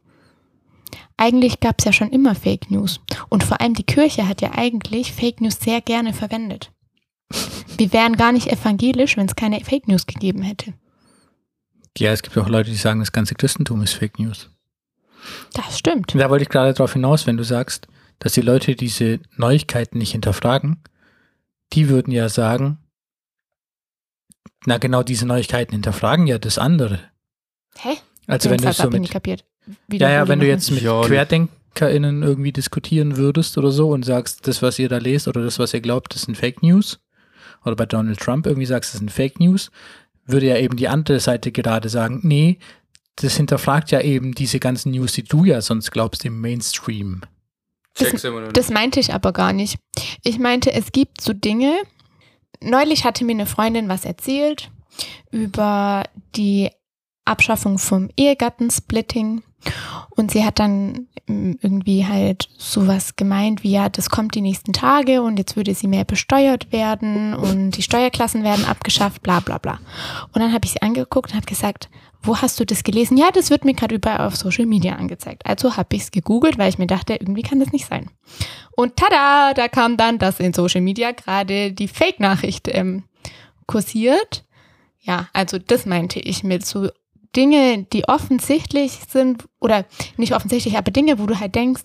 [1.16, 3.00] eigentlich gab es ja schon immer Fake News.
[3.30, 6.72] Und vor allem die Kirche hat ja eigentlich Fake News sehr gerne verwendet.
[7.82, 10.76] Wir wären gar nicht evangelisch, wenn es keine Fake News gegeben hätte.
[11.98, 14.52] Ja, es gibt auch Leute, die sagen, das ganze Christentum ist Fake News.
[15.54, 16.14] Das stimmt.
[16.14, 17.88] Da wollte ich gerade darauf hinaus, wenn du sagst,
[18.20, 20.84] dass die Leute diese Neuigkeiten nicht hinterfragen,
[21.74, 22.78] die würden ja sagen,
[24.68, 27.00] na genau diese Neuigkeiten hinterfragen ja das andere.
[27.80, 27.98] Hä?
[28.28, 29.44] Also Den wenn du Satz so mit, nicht kapiert.
[29.92, 31.02] ja, ja, wenn du jetzt mit Ja.
[31.02, 35.58] QuerdenkerInnen irgendwie diskutieren würdest oder so und sagst, das, was ihr da lest oder das,
[35.58, 37.00] was ihr glaubt, das sind Fake News,
[37.64, 39.72] oder bei Donald Trump irgendwie sagst, das sind Fake News,
[40.26, 42.60] würde ja eben die andere Seite gerade sagen, nee,
[43.18, 47.22] das hinterfragt ja eben diese ganzen News, die du ja sonst glaubst im Mainstream.
[48.00, 48.26] Nicht.
[48.54, 49.78] Das meinte ich aber gar nicht.
[50.24, 51.82] Ich meinte, es gibt so Dinge.
[52.62, 54.72] Neulich hatte mir eine Freundin was erzählt
[55.32, 56.70] über die
[57.26, 59.44] Abschaffung vom Ehegattensplitting.
[60.16, 64.74] Und sie hat dann ähm, irgendwie halt sowas gemeint wie, ja, das kommt die nächsten
[64.74, 69.58] Tage und jetzt würde sie mehr besteuert werden und die Steuerklassen werden abgeschafft, bla bla
[69.58, 69.80] bla.
[70.34, 71.90] Und dann habe ich sie angeguckt und habe gesagt,
[72.24, 73.18] wo hast du das gelesen?
[73.18, 75.46] Ja, das wird mir gerade überall auf Social Media angezeigt.
[75.46, 78.10] Also habe ich es gegoogelt, weil ich mir dachte, irgendwie kann das nicht sein.
[78.72, 83.04] Und tada, da kam dann, dass in Social Media gerade die Fake-Nachricht ähm,
[83.66, 84.46] kursiert.
[85.00, 86.90] Ja, also das meinte ich mit so
[87.36, 89.86] Dinge, die offensichtlich sind, oder
[90.18, 91.84] nicht offensichtlich, aber Dinge, wo du halt denkst,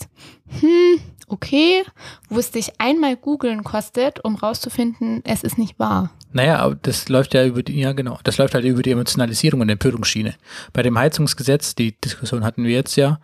[0.60, 1.82] hm, okay,
[2.28, 6.10] wo es dich einmal googeln kostet, um rauszufinden, es ist nicht wahr.
[6.32, 9.60] Naja, aber das läuft ja über die, ja genau, das läuft halt über die Emotionalisierung
[9.60, 10.34] und Empörungsschiene.
[10.72, 13.20] Bei dem Heizungsgesetz, die Diskussion hatten wir jetzt ja,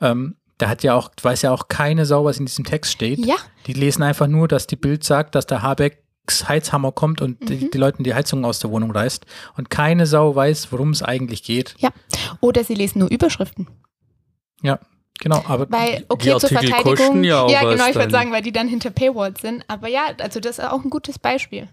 [0.00, 3.18] ähm, da hat ja auch, weiß ja auch keine Sau, was in diesem Text steht.
[3.18, 6.03] Ja, Die lesen einfach nur, dass die Bild sagt, dass der Habeck
[6.48, 7.46] Heizhammer kommt und Mhm.
[7.46, 11.02] die, die Leuten die Heizung aus der Wohnung reißt und keine Sau weiß, worum es
[11.02, 11.74] eigentlich geht.
[12.40, 13.68] Oder sie lesen nur Überschriften.
[15.20, 16.96] Genau, aber Weil, okay, zur Artikel Verteidigung.
[16.96, 19.64] kosten ja auch ja, was genau, ich würde sagen, weil die dann hinter Paywalls sind.
[19.68, 21.68] Aber ja, also das ist auch ein gutes Beispiel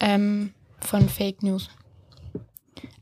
[0.00, 1.70] ähm, von Fake News.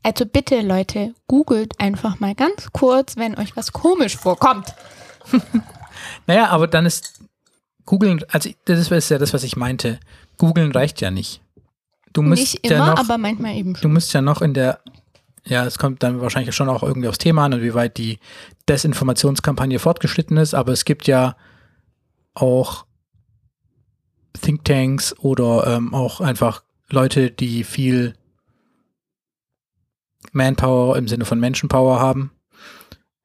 [0.03, 4.73] Also bitte, Leute, googelt einfach mal ganz kurz, wenn euch was komisch vorkommt.
[6.27, 7.19] naja, aber dann ist
[7.85, 9.99] googeln, also das ist ja das, was ich meinte.
[10.39, 11.41] Googeln reicht ja nicht.
[12.13, 13.93] Du musst Nicht ja immer, noch, aber manchmal eben Du schon.
[13.93, 14.79] musst ja noch in der,
[15.45, 18.17] ja, es kommt dann wahrscheinlich schon auch irgendwie aufs Thema an und wie weit die
[18.67, 21.35] Desinformationskampagne fortgeschritten ist, aber es gibt ja
[22.33, 22.85] auch
[24.41, 28.15] Thinktanks oder ähm, auch einfach Leute, die viel
[30.31, 32.31] Manpower im Sinne von Menschenpower haben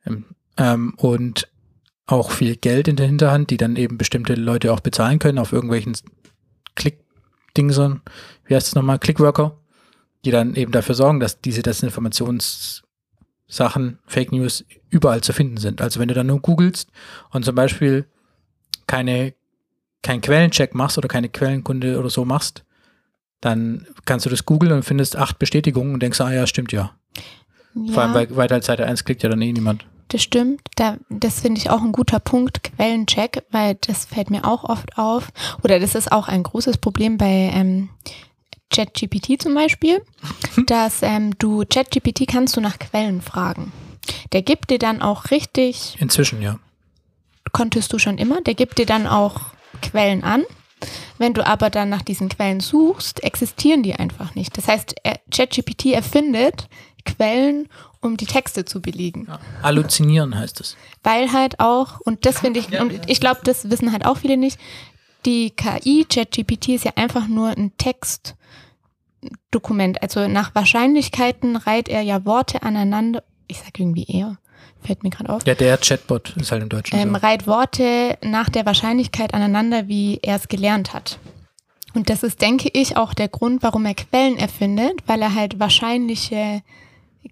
[0.05, 0.25] ähm,
[0.59, 1.49] ähm, und
[2.07, 5.53] auch viel Geld in der Hinterhand, die dann eben bestimmte Leute auch bezahlen können auf
[5.53, 5.97] irgendwelchen
[7.55, 8.03] Klick-Dingsern,
[8.47, 9.57] wie heißt es nochmal, Clickworker,
[10.25, 15.81] die dann eben dafür sorgen, dass diese Desinformationssachen, Fake News überall zu finden sind.
[15.81, 16.91] Also wenn du dann nur googelst
[17.31, 18.07] und zum Beispiel
[18.87, 19.35] keine,
[20.03, 22.65] keinen Quellencheck machst oder keine Quellenkunde oder so machst,
[23.41, 26.93] dann kannst du das googeln und findest acht Bestätigungen und denkst, ah ja, stimmt ja.
[27.93, 29.87] Vor allem Ja, bei weiter als Seite 1 klickt ja dann eh niemand.
[30.09, 30.61] Das stimmt.
[30.77, 34.97] Da, das finde ich auch ein guter Punkt, Quellencheck, weil das fällt mir auch oft
[34.99, 35.29] auf.
[35.63, 37.89] Oder das ist auch ein großes Problem bei ähm,
[38.71, 40.03] ChatGPT zum Beispiel,
[40.67, 43.73] dass ähm, du ChatGPT kannst du nach Quellen fragen.
[44.33, 46.59] Der gibt dir dann auch richtig, Inzwischen, ja.
[47.53, 49.41] konntest du schon immer, der gibt dir dann auch
[49.83, 50.45] Quellen an.
[51.19, 54.57] Wenn du aber dann nach diesen Quellen suchst, existieren die einfach nicht.
[54.59, 56.69] Das heißt, er- ChatGPT erfindet
[57.05, 57.69] Quellen,
[58.01, 59.27] um die Texte zu belegen.
[59.29, 59.39] ja.
[59.63, 60.77] Halluzinieren heißt es.
[61.03, 64.37] Weil halt auch, und das finde ich, und ich glaube, das wissen halt auch viele
[64.37, 64.59] nicht,
[65.27, 70.03] die KI, ChatGPT ist ja einfach nur ein Textdokument.
[70.03, 73.23] Also nach Wahrscheinlichkeiten reiht er ja Worte aneinander.
[73.47, 74.39] Ich sage irgendwie eher,
[74.83, 75.47] fällt mir gerade auf.
[75.47, 77.21] Ja, der Chatbot ist halt im Deutschen Ähm, so.
[77.21, 81.19] reiht Worte nach der Wahrscheinlichkeit aneinander, wie er es gelernt hat.
[81.95, 85.61] Und das ist, denke ich, auch der Grund, warum er Quellen erfindet, weil er halt
[85.61, 86.63] wahrscheinliche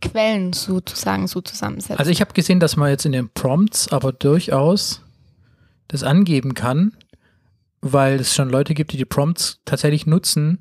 [0.01, 1.99] Quellen sozusagen so zusammensetzt.
[1.99, 5.03] Also ich habe gesehen, dass man jetzt in den Prompts aber durchaus
[5.89, 6.93] das angeben kann,
[7.81, 10.61] weil es schon Leute gibt, die die Prompts tatsächlich nutzen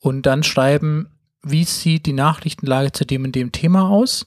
[0.00, 1.08] und dann schreiben,
[1.42, 4.26] wie sieht die Nachrichtenlage zu dem und dem Thema aus.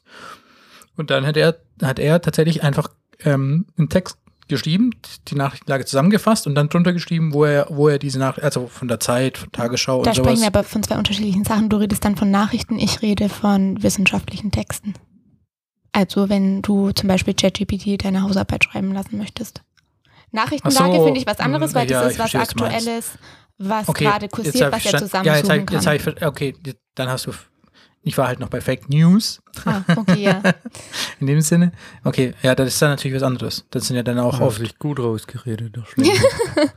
[0.96, 4.18] Und dann hat er, hat er tatsächlich einfach ähm, einen Text
[4.52, 4.92] geschrieben,
[5.28, 8.88] die Nachrichtenlage zusammengefasst und dann drunter geschrieben, wo er, wo er diese Nachricht, also von
[8.88, 10.42] der Zeit, von Tagesschau da und sprechen sowas.
[10.42, 11.70] wir aber von zwei unterschiedlichen Sachen.
[11.70, 14.94] Du redest dann von Nachrichten, ich rede von wissenschaftlichen Texten.
[15.92, 19.64] Also wenn du zum Beispiel ChatGPT deine Hausarbeit schreiben lassen möchtest.
[20.32, 22.66] Nachrichtenlage Ach so, finde ich was anderes, weil mm, ja, das ist was verstehe.
[22.66, 23.12] Aktuelles,
[23.58, 25.98] was Okay, gerade kursiert, was er zusammensuchen ja, jetzt kann.
[25.98, 26.56] Jetzt ich, okay,
[26.96, 27.32] dann hast du,
[28.04, 29.42] ich war halt noch bei Fake News.
[29.66, 30.42] ah, okay, ja.
[31.20, 31.72] In dem Sinne?
[32.04, 33.66] Okay, ja, das ist dann natürlich was anderes.
[33.70, 34.58] Das sind ja dann auch oft.
[34.60, 35.78] sich gut rausgeredet.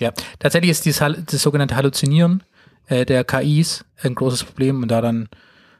[0.00, 2.42] Ja, tatsächlich ist dieses, das sogenannte Halluzinieren
[2.86, 5.28] äh, der KIs ein großes Problem und daran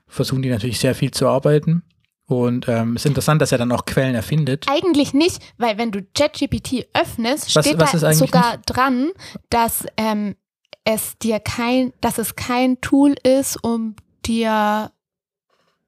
[0.06, 1.82] versuchen die natürlich sehr viel zu arbeiten.
[2.26, 4.66] Und ähm, es ist interessant, dass er dann auch Quellen erfindet.
[4.70, 9.10] Eigentlich nicht, weil wenn du ChatGPT öffnest, Was- steht was da sogar dran,
[9.48, 10.36] dass ähm,
[10.84, 14.90] es dir kein, dass es kein Tool ist, um dir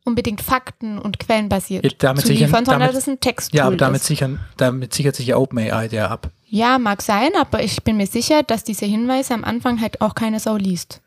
[0.05, 3.21] unbedingt Fakten und Quellen basiert Ja, damit zu sichern- liefern, sondern damit- dass es ein
[3.21, 6.31] Texttool Ja, aber damit, sichern, damit sichert sich ja OpenAI der ab.
[6.49, 10.15] Ja, mag sein, aber ich bin mir sicher, dass diese Hinweise am Anfang halt auch
[10.15, 11.01] keine Sau liest.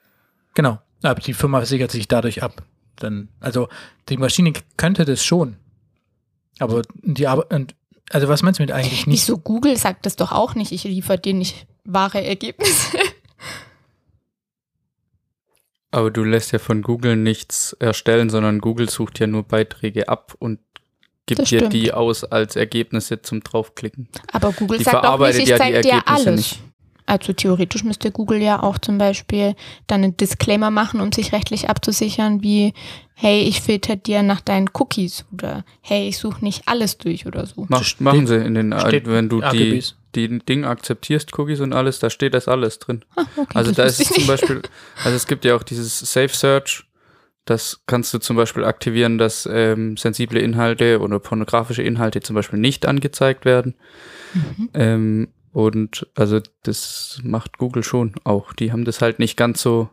[0.53, 0.79] Genau.
[1.03, 2.63] Aber die Firma sichert sich dadurch ab.
[2.95, 3.67] Dann, also
[4.09, 5.57] die Maschine könnte das schon.
[6.59, 7.75] Aber die Arbeit, und,
[8.11, 9.21] also was meinst du mit eigentlich nicht?
[9.27, 12.97] Wieso Google sagt das doch auch nicht, ich liefere dir nicht wahre Ergebnisse.
[15.91, 20.33] Aber du lässt ja von Google nichts erstellen, sondern Google sucht ja nur Beiträge ab
[20.39, 20.59] und
[21.25, 21.73] gibt Das dir stimmt.
[21.73, 24.09] die aus als Ergebnisse zum draufklicken.
[24.31, 26.35] Aber Google Die sagt auch nicht, ich ja zeig dir alles.
[26.35, 26.59] nicht.
[27.07, 31.69] Also theoretisch müsste Google ja auch zum Beispiel dann einen Disclaimer machen, um sich rechtlich
[31.69, 32.73] abzusichern, wie,
[33.13, 37.45] hey, ich filter dir nach deinen Cookies oder hey, ich suche nicht alles durch oder
[37.45, 37.67] so.
[37.69, 39.89] Mach, machen sie in den, steht wenn du die, AGBs.
[39.89, 43.03] die Ding akzeptierst, Cookies und alles, da steht das alles drin.
[43.15, 44.27] Ah, okay, Also das da ist ich zum.
[44.27, 44.61] Beispiel,
[45.03, 46.85] also es gibt ja auch dieses Safe Search,
[47.45, 52.57] das kannst du zum Beispiel aktivieren, dass ähm, sensible Inhalte oder pornografische Inhalte zum Beispiel
[52.59, 53.75] nicht angezeigt werden.
[54.33, 54.69] Mhm.
[54.73, 58.51] Ähm, und also das macht Google schon auch.
[58.51, 59.89] Die haben das halt nicht ganz so.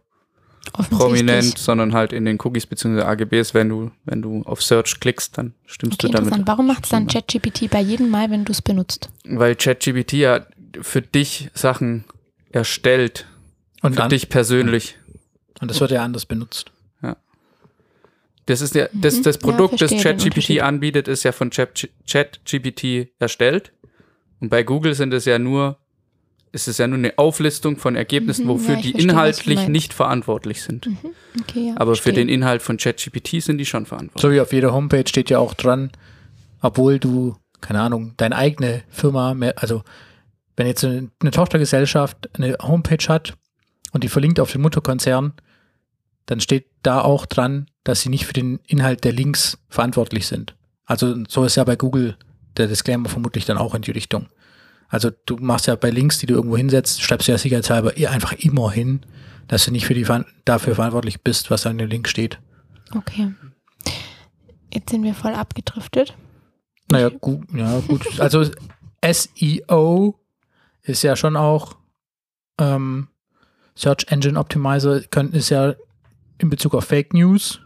[0.90, 3.02] Prominent, sondern halt in den Cookies bzw.
[3.02, 6.28] AGBs, wenn du, wenn du auf Search klickst, dann stimmst Okay, du damit.
[6.28, 6.48] interessant.
[6.48, 9.10] Warum macht es dann ChatGPT bei jedem Mal, wenn du es benutzt?
[9.24, 10.46] Weil ChatGPT ja
[10.80, 12.04] für dich Sachen
[12.50, 13.26] erstellt
[13.82, 14.96] Und, Für an, dich persönlich.
[15.60, 16.70] und das wird ja anders benutzt.
[18.46, 19.22] Das ist ja, das, Mhm.
[19.22, 23.72] das Ja, Produkt, das verstehe den ChatGPT anbietet, ist ja von Chat- ChatGPT erstellt.
[24.40, 25.78] Und bei Google sind es ja nur,
[26.52, 29.94] ist es ja nur eine Auflistung von Ergebnissen, Mhm, wofür ja, die verstehe, inhaltlich nicht
[29.94, 30.86] verantwortlich sind.
[31.40, 32.12] Okay, ja, Aber für verstehe.
[32.14, 34.22] den Inhalt von ChatGPT sind die schon verantwortlich.
[34.22, 35.90] So wie auf jeder Homepage steht ja auch dran,
[36.60, 39.82] obwohl du, keine Ahnung, deine eigene Firma, mehr, also
[40.56, 43.34] wenn jetzt eine, eine Tochtergesellschaft eine Homepage hat
[43.92, 45.32] und die verlinkt auf den Mutterkonzern,
[46.26, 50.54] dann steht da auch dran, dass sie nicht für den Inhalt der Links verantwortlich sind.
[50.84, 52.16] Also so ist ja bei Google
[52.58, 54.28] der Disclaimer vermutlich dann auch in die Richtung.
[54.92, 58.08] Also du machst ja bei Links, die du irgendwo hinsetzt, schreibst du ja sicherheitshalber eh
[58.08, 59.00] einfach immer hin,
[59.48, 60.06] dass du nicht für die,
[60.44, 62.38] dafür verantwortlich bist, was an dem Link steht.
[62.94, 63.32] Okay.
[64.72, 66.14] Jetzt sind wir voll abgedriftet.
[66.90, 68.20] Naja, gut, ja, gut.
[68.20, 68.44] Also
[69.02, 70.20] SEO
[70.82, 71.76] ist ja schon auch
[72.58, 73.08] ähm,
[73.74, 75.74] Search Engine Optimizer können, ist ja
[76.36, 77.60] in Bezug auf Fake News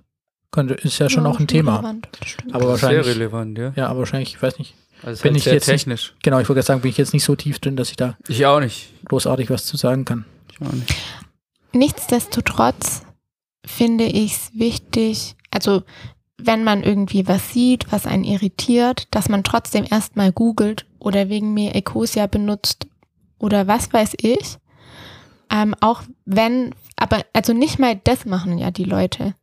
[0.52, 1.78] könnte, ist ja schon auch ein Thema.
[1.78, 2.08] relevant.
[2.52, 3.72] Aber Sehr wahrscheinlich, relevant, ja.
[3.74, 4.76] ja, aber wahrscheinlich, ich weiß nicht.
[5.02, 6.14] Also Bin halt ich sehr jetzt nicht- technisch.
[6.22, 8.16] Genau, ich wollte gerade sagen, bin ich jetzt nicht so tief drin, dass ich da
[8.28, 8.92] Ich auch nicht.
[9.06, 10.24] großartig was zu sagen kann.
[10.52, 10.94] Ich auch nicht.
[11.72, 13.02] Nichtsdestotrotz
[13.64, 15.82] finde ich es wichtig, also
[16.38, 21.54] wenn man irgendwie was sieht, was einen irritiert, dass man trotzdem erstmal googelt oder wegen
[21.54, 22.86] mir Ecosia benutzt
[23.38, 24.56] oder was weiß ich.
[25.50, 29.34] Ähm, auch wenn, aber also nicht mal das machen ja die Leute.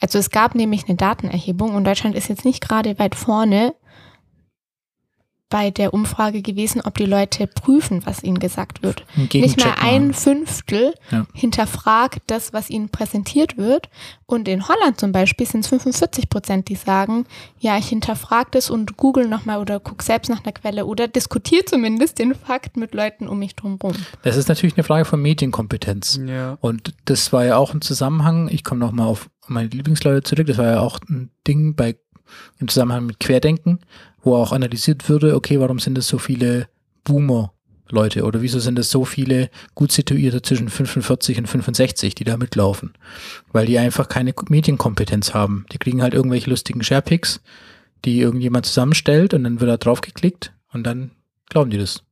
[0.00, 3.74] Also es gab nämlich eine Datenerhebung und Deutschland ist jetzt nicht gerade weit vorne
[5.50, 10.14] bei der Umfrage gewesen, ob die Leute prüfen, was ihnen gesagt wird nicht mal ein.
[10.14, 11.26] Fünftel Ja.
[11.34, 13.88] hinterfragt das, was ihnen präsentiert wird.
[14.26, 17.26] Und in Holland zum Beispiel sind es 45 Prozent, die sagen,
[17.58, 21.64] ja, ich hinterfrage das und google nochmal oder guck selbst nach einer Quelle oder diskutiere
[21.64, 23.94] zumindest den Fakt mit Leuten um mich drum rum.
[24.22, 26.20] Das ist natürlich eine Frage von Medienkompetenz.
[26.26, 26.56] Ja.
[26.60, 30.58] Und das war ja auch ein Zusammenhang, ich komme nochmal auf meine Lieblingsleute zurück, das
[30.58, 31.96] war ja auch ein Ding bei
[32.60, 33.80] im Zusammenhang mit Querdenken,
[34.22, 36.68] wo auch analysiert würde, okay, warum sind es so viele
[37.04, 42.36] Boomer-Leute oder wieso sind es so viele gut situierte zwischen 45 und 65, die da
[42.36, 42.92] mitlaufen?
[43.52, 45.66] Weil die einfach keine Medienkompetenz haben.
[45.72, 47.40] Die kriegen halt irgendwelche lustigen Sharepics,
[48.04, 51.12] die irgendjemand zusammenstellt und dann wird da drauf geklickt und dann
[51.48, 52.02] glauben die das.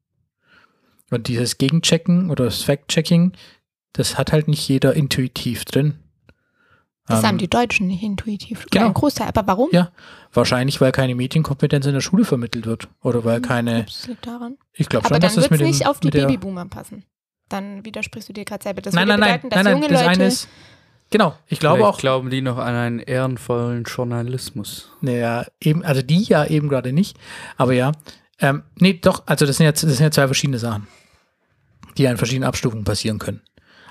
[1.10, 3.32] Und dieses Gegenchecken oder das Fact-Checking,
[3.92, 5.94] das hat halt nicht jeder intuitiv drin.
[7.08, 8.66] Das Ähm, haben die Deutschen nicht intuitiv.
[8.70, 8.86] genau.
[8.86, 9.28] Ein Großteil.
[9.28, 9.68] Aber warum?
[9.72, 9.90] Ja,
[10.32, 12.88] wahrscheinlich, weil keine Medienkompetenz in der Schule vermittelt wird.
[13.02, 14.58] Oder weil keine, Das liegt daran.
[14.74, 16.66] ich glaube Aber schon, dann dass das wird mit es dem, nicht auf die Babyboomer
[16.66, 17.04] passen.
[17.48, 18.82] Dann widersprichst du dir gerade selber.
[18.82, 20.48] Das Nein, würde nein, nein, bedeuten, dass nein, nein, junge das Leute eine ist,
[21.10, 24.90] genau, ich glaube Vielleicht auch, glauben die noch an einen ehrenvollen Journalismus.
[25.00, 27.16] naja, eben, also die ja eben gerade nicht,
[27.56, 27.92] aber ja,
[28.40, 30.86] ähm, nee, doch, also das sind jetzt, das sind ja zwei verschiedene Sachen,
[31.96, 33.40] die ja in verschiedenen Abstufungen passieren können.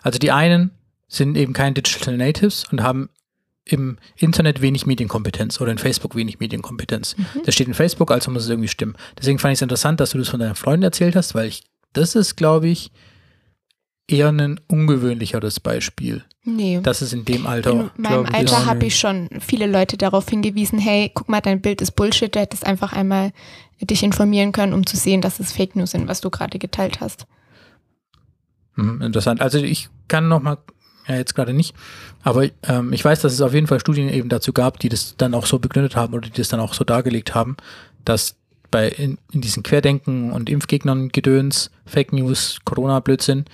[0.03, 0.69] Also die einen
[1.07, 3.09] sind eben keine Digital Natives und haben
[3.65, 7.15] im Internet wenig Medienkompetenz oder in Facebook wenig Medienkompetenz.
[7.45, 8.95] Das steht in Facebook, also muss es irgendwie stimmen.
[9.17, 11.63] Deswegen fand ich es interessant, dass du das von deiner Freundin erzählt hast, weil ich,
[11.93, 12.91] das ist, glaube ich,
[14.07, 16.79] eher ein ungewöhnlicheres Beispiel, Nee.
[16.81, 19.97] dass es in dem In Alter, meinem glaub ich Alter habe ich schon viele Leute
[19.97, 23.33] darauf hingewiesen, hey, guck mal, dein Bild ist Bullshit, du hättest einfach einmal
[23.81, 27.01] dich informieren können, um zu sehen, dass es Fake News sind, was du gerade geteilt
[27.01, 27.27] hast.
[28.75, 29.41] Mhm, interessant.
[29.41, 30.57] Also ich kann noch mal,
[31.07, 31.75] ja jetzt gerade nicht,
[32.23, 35.15] aber ähm, ich weiß, dass es auf jeden Fall Studien eben dazu gab, die das
[35.17, 37.57] dann auch so begründet haben oder die das dann auch so dargelegt haben,
[38.05, 38.35] dass
[38.71, 43.45] bei in, in diesen Querdenken und Impfgegnern Gedöns, Fake News, Corona-Blödsinn,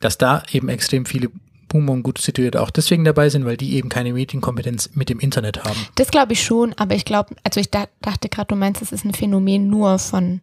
[0.00, 1.30] dass da eben extrem viele
[1.68, 5.18] Boomer und gut situierte auch deswegen dabei sind, weil die eben keine Medienkompetenz mit dem
[5.18, 5.78] Internet haben.
[5.96, 8.92] Das glaube ich schon, aber ich glaube, also ich da, dachte gerade, du meinst, es
[8.92, 10.40] ist ein Phänomen nur von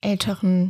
[0.00, 0.66] älteren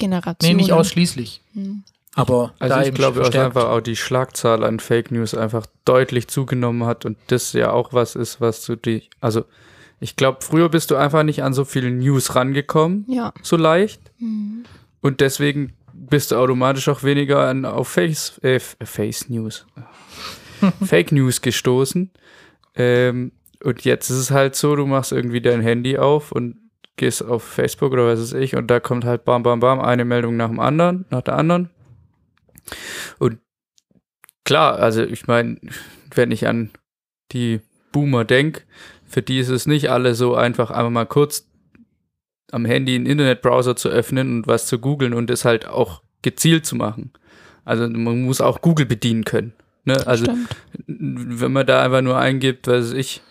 [0.00, 0.56] Nee, Generationen.
[0.56, 1.40] nicht ausschließlich.
[1.54, 1.84] Hm.
[2.14, 3.56] Aber Also da ich glaube, dass verstärkt.
[3.56, 7.92] einfach auch die Schlagzahl an Fake News einfach deutlich zugenommen hat und das ja auch
[7.92, 9.44] was ist, was du dich, also
[10.00, 13.32] ich glaube, früher bist du einfach nicht an so viele News rangekommen, Ja.
[13.42, 14.64] so leicht Hm.
[15.00, 19.66] und deswegen bist du automatisch auch weniger an, auf Face, äh, Face News,
[20.84, 22.10] Fake News gestoßen.
[22.74, 23.32] Ähm,
[23.64, 26.56] und jetzt ist es halt so, du machst irgendwie dein Handy auf und
[26.96, 30.04] gehst auf Facebook oder was weiß ich und da kommt halt bam, bam, bam, eine
[30.04, 31.70] Meldung nach dem anderen, nach der anderen.
[33.18, 33.38] Und
[34.44, 35.58] klar, also ich meine,
[36.14, 36.70] wenn ich an
[37.32, 37.60] die
[37.92, 38.62] Boomer denke,
[39.06, 41.46] für die ist es nicht alle so einfach, einfach mal kurz
[42.50, 46.66] am Handy einen Internetbrowser zu öffnen und was zu googeln und es halt auch gezielt
[46.66, 47.12] zu machen.
[47.64, 49.52] Also man muss auch Google bedienen können.
[49.84, 50.06] Ne?
[50.06, 50.48] Also Stimmt.
[50.86, 53.22] wenn man da einfach nur eingibt, was weiß ich,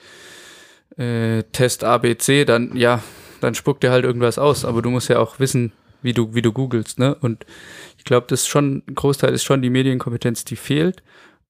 [0.98, 3.02] äh, Test ABC, dann ja,
[3.40, 4.66] dann spuckt er halt irgendwas aus.
[4.66, 7.16] Aber du musst ja auch wissen, wie du, wie du googelst, ne?
[7.16, 7.46] Und
[8.02, 11.04] Ich glaube, das ist schon, ein Großteil ist schon die Medienkompetenz, die fehlt.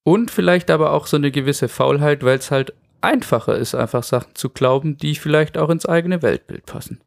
[0.04, 4.36] Und vielleicht aber auch so eine gewisse Faulheit, weil es halt einfacher ist, einfach Sachen
[4.36, 7.00] zu glauben, die vielleicht auch ins eigene Weltbild passen.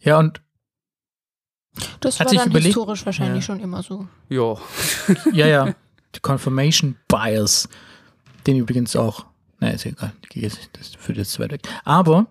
[0.00, 0.42] Ja, und
[2.00, 3.54] Das Hat war sich dann überlegt- historisch wahrscheinlich Ja.
[3.54, 4.08] schon immer so.
[4.28, 4.56] Ja.
[5.32, 5.74] ja, ja,
[6.16, 7.68] die Confirmation Bias,
[8.48, 9.24] den übrigens auch,
[9.60, 10.12] na, ist egal,
[10.72, 11.60] das führt jetzt zu weit weg.
[11.84, 12.26] Aber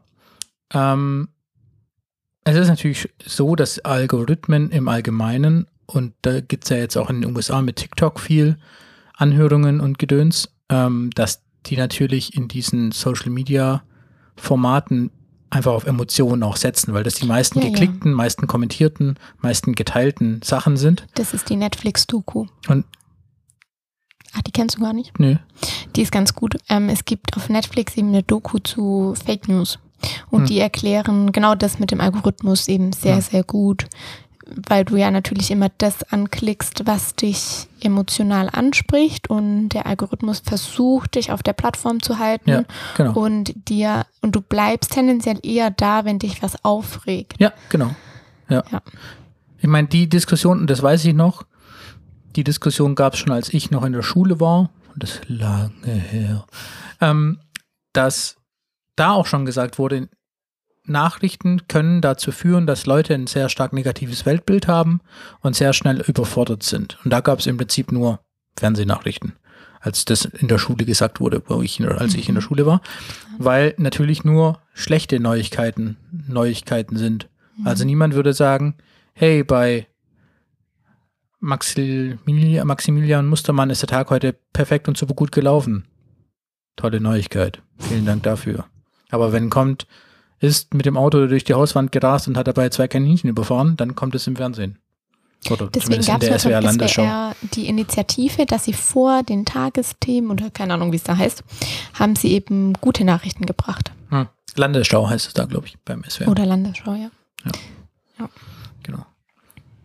[0.74, 1.30] ähm,
[2.44, 7.10] es ist natürlich so, dass Algorithmen im Allgemeinen, und da gibt es ja jetzt auch
[7.10, 8.58] in den USA mit TikTok viel
[9.16, 13.84] Anhörungen und Gedöns, ähm, dass die natürlich in diesen Social Media
[14.36, 15.12] Formaten
[15.50, 17.72] einfach auf Emotionen auch setzen, weil das die meisten Ja, ja.
[17.72, 21.08] geklickten, meisten kommentierten, meisten geteilten Sachen sind.
[21.16, 22.46] Das ist die Netflix-Doku.
[22.68, 22.86] Und
[24.38, 25.18] Ach, die kennst du gar nicht?
[25.18, 25.36] nö,
[25.96, 26.58] Die ist ganz gut.
[26.68, 29.80] Ähm, es gibt auf Netflix eben eine Doku zu Fake News.
[30.30, 30.46] Und Hm.
[30.48, 33.22] die erklären genau das mit dem Algorithmus eben sehr, Ja.
[33.22, 33.86] sehr gut.
[34.68, 39.30] Weil du ja natürlich immer das anklickst, was dich emotional anspricht.
[39.30, 42.50] Und der Algorithmus versucht, dich auf der Plattform zu halten.
[42.50, 42.64] Ja,
[42.96, 43.14] genau.
[43.14, 47.36] Und dir, und du bleibst tendenziell eher da, wenn dich was aufregt.
[47.40, 47.96] Ja, genau.
[48.50, 48.64] Ja.
[48.72, 48.82] Ja.
[49.60, 51.46] Ich meine, die Diskussion, und das weiß ich noch,
[52.36, 55.30] die Diskussion gab es schon, als ich noch in der Schule war, und das ist
[55.30, 56.46] lange her,
[57.02, 57.40] ähm,
[57.94, 58.38] dass
[58.96, 60.10] da auch schon gesagt wurde,
[60.86, 65.02] Nachrichten können dazu führen, dass Leute ein sehr stark negatives Weltbild haben
[65.42, 66.98] und sehr schnell überfordert sind.
[67.04, 68.20] Und da gab es im Prinzip nur
[68.58, 69.34] Fernsehnachrichten,
[69.80, 72.82] als das in der Schule gesagt wurde, wo ich, als ich in der Schule war,
[73.38, 77.30] weil natürlich nur schlechte Neuigkeiten Neuigkeiten sind.
[77.64, 78.76] Also niemand würde sagen,
[79.14, 79.88] hey, bei
[81.40, 85.86] Maximilian, Maximilian Mustermann ist der Tag heute perfekt und super gut gelaufen.
[86.76, 87.62] Tolle Neuigkeit.
[87.78, 88.66] Vielen Dank dafür.
[89.10, 89.88] Aber wenn kommt,
[90.46, 93.96] ist mit dem Auto durch die Hauswand gerast und hat dabei zwei Kaninchen überfahren, dann
[93.96, 94.80] kommt es im Fernsehen.
[95.50, 96.80] Oder Deswegen gab es ja von.
[96.80, 101.44] SWR die Initiative, dass sie vor den Tagesthemen oder keine Ahnung, wie es da heißt,
[101.94, 103.92] haben sie eben gute Nachrichten gebracht.
[104.10, 104.28] Hm.
[104.56, 106.30] Landesschau heißt es da, glaube ich, beim SWR.
[106.30, 107.10] Oder Landesschau, ja.
[108.84, 109.06] Genau.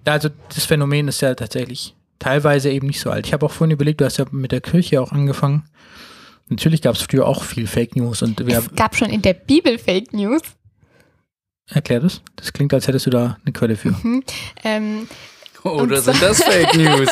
[0.07, 3.27] Ja, Also das Phänomen ist ja tatsächlich teilweise eben nicht so alt.
[3.27, 5.65] Ich habe auch vorhin überlegt, du hast ja mit der Kirche auch angefangen.
[6.51, 9.35] Natürlich gab es früher auch viel Fake News und wir Es gab schon in der
[9.35, 10.43] Bibel Fake News.
[11.69, 12.21] erklär das.
[12.37, 13.95] Das klingt, als hättest du da eine Quelle für.
[14.65, 15.09] Ähm,
[15.63, 17.09] Oder Und sind das Fake News?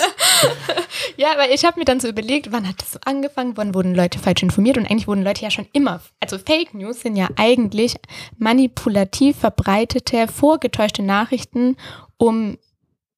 [1.16, 3.94] ja, aber ich habe mir dann so überlegt, wann hat das so angefangen, wann wurden
[3.94, 7.28] Leute falsch informiert und eigentlich wurden Leute ja schon immer, also Fake News sind ja
[7.36, 7.94] eigentlich
[8.38, 11.76] manipulativ verbreitete, vorgetäuschte Nachrichten,
[12.16, 12.58] um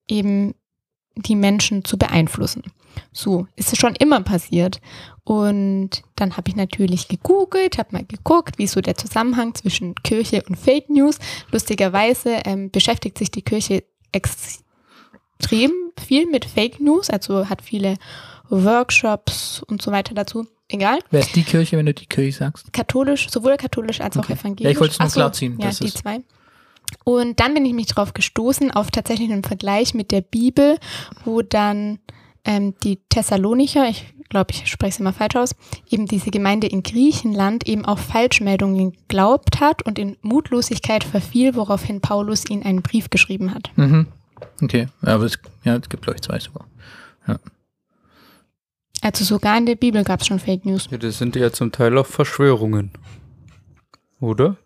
[0.06, 0.54] eben
[1.16, 2.64] die Menschen zu beeinflussen.
[3.12, 4.80] So ist es schon immer passiert.
[5.24, 9.94] Und dann habe ich natürlich gegoogelt, habe mal geguckt, wie ist so der Zusammenhang zwischen
[10.02, 11.18] Kirche und Fake News.
[11.52, 17.94] Lustigerweise ähm, beschäftigt sich die Kirche extrem viel mit Fake News, also hat viele
[18.48, 20.46] Workshops und so weiter dazu.
[20.68, 21.00] Egal.
[21.10, 22.72] Wer ist die Kirche, wenn du die Kirche sagst?
[22.72, 24.34] Katholisch, sowohl katholisch als auch Okay.
[24.34, 24.64] evangelisch.
[24.64, 26.20] Ja, ich wollte es nur so, klarziehen, Ja, dass die es- zwei.
[27.04, 30.78] Und dann bin ich mich drauf gestoßen, auf tatsächlich einen Vergleich mit der Bibel,
[31.24, 31.98] wo dann
[32.44, 35.54] ähm, die Thessalonicher, ich glaube, ich spreche es immer falsch aus,
[35.88, 42.00] eben diese Gemeinde in Griechenland eben auf Falschmeldungen geglaubt hat und in Mutlosigkeit verfiel, woraufhin
[42.00, 43.70] Paulus ihnen einen Brief geschrieben hat.
[43.76, 44.06] Mhm.
[44.62, 46.66] Okay, ja, aber es, ja, es gibt, glaube ich, zwei sogar.
[49.02, 50.88] Also sogar in der Bibel gab es schon Fake News.
[50.90, 52.90] Ja, das sind ja zum Teil auch Verschwörungen.
[54.20, 54.56] Oder?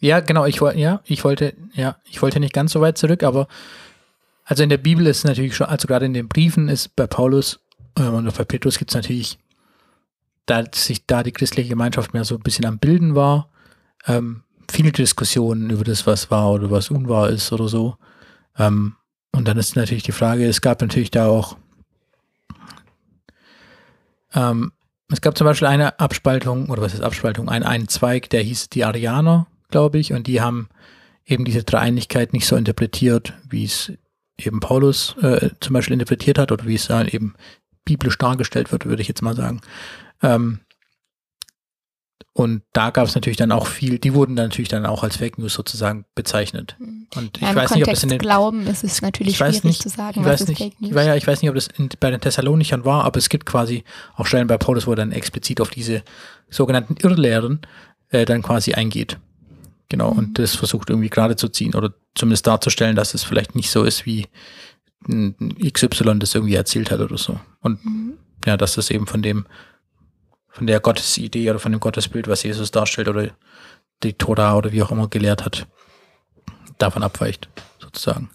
[0.00, 3.24] Ja, genau, ich wollte, ja, ich wollte, ja, ich wollte nicht ganz so weit zurück,
[3.24, 3.48] aber
[4.48, 7.60] also in der Bibel ist natürlich schon, also gerade in den Briefen ist bei Paulus
[7.98, 9.38] äh, und bei Petrus gibt es natürlich,
[10.46, 13.50] da sich da die christliche Gemeinschaft mehr so ein bisschen am Bilden war,
[14.06, 17.98] ähm, viele Diskussionen über das, was wahr oder was unwahr ist oder so.
[18.56, 18.96] Ähm,
[19.32, 21.58] und dann ist natürlich die Frage, es gab natürlich da auch,
[24.32, 24.72] ähm,
[25.12, 28.70] es gab zum Beispiel eine Abspaltung, oder was ist Abspaltung, ein, ein Zweig, der hieß
[28.70, 30.70] die Arianer, glaube ich, und die haben
[31.26, 33.92] eben diese Dreieinigkeit nicht so interpretiert, wie es
[34.38, 37.34] eben Paulus äh, zum Beispiel interpretiert hat oder wie es da eben
[37.84, 39.60] biblisch dargestellt wird, würde ich jetzt mal sagen.
[40.22, 40.60] Ähm,
[42.38, 45.16] und da gab es natürlich dann auch viel, die wurden dann natürlich dann auch als
[45.16, 46.76] Fake News sozusagen bezeichnet.
[47.16, 49.34] Und ich Ja, Im weiß nicht, ob Kontext es in den Glauben ist es natürlich
[49.34, 50.90] ich weiß schwierig nicht, zu sagen, ich was weiß ist nicht, Fake News.
[50.90, 53.44] Ich, ja, ich weiß nicht, ob das in, bei den Thessalonichern war, aber es gibt
[53.44, 53.82] quasi
[54.14, 56.04] auch Stellen bei Paulus, wo er dann explizit auf diese
[56.48, 57.60] sogenannten Irrlehren
[58.10, 59.18] äh, dann quasi eingeht.
[59.88, 60.18] Genau, Mhm.
[60.18, 63.84] und das versucht irgendwie gerade zu ziehen oder zumindest darzustellen, dass es vielleicht nicht so
[63.84, 64.26] ist, wie
[65.06, 67.38] XY das irgendwie erzählt hat oder so.
[67.60, 68.18] Und Mhm.
[68.44, 69.46] ja, dass das eben von dem,
[70.48, 73.30] von der Gottesidee oder von dem Gottesbild, was Jesus darstellt oder
[74.02, 75.66] die Tora oder wie auch immer gelehrt hat,
[76.78, 77.48] davon abweicht,
[77.80, 78.30] sozusagen.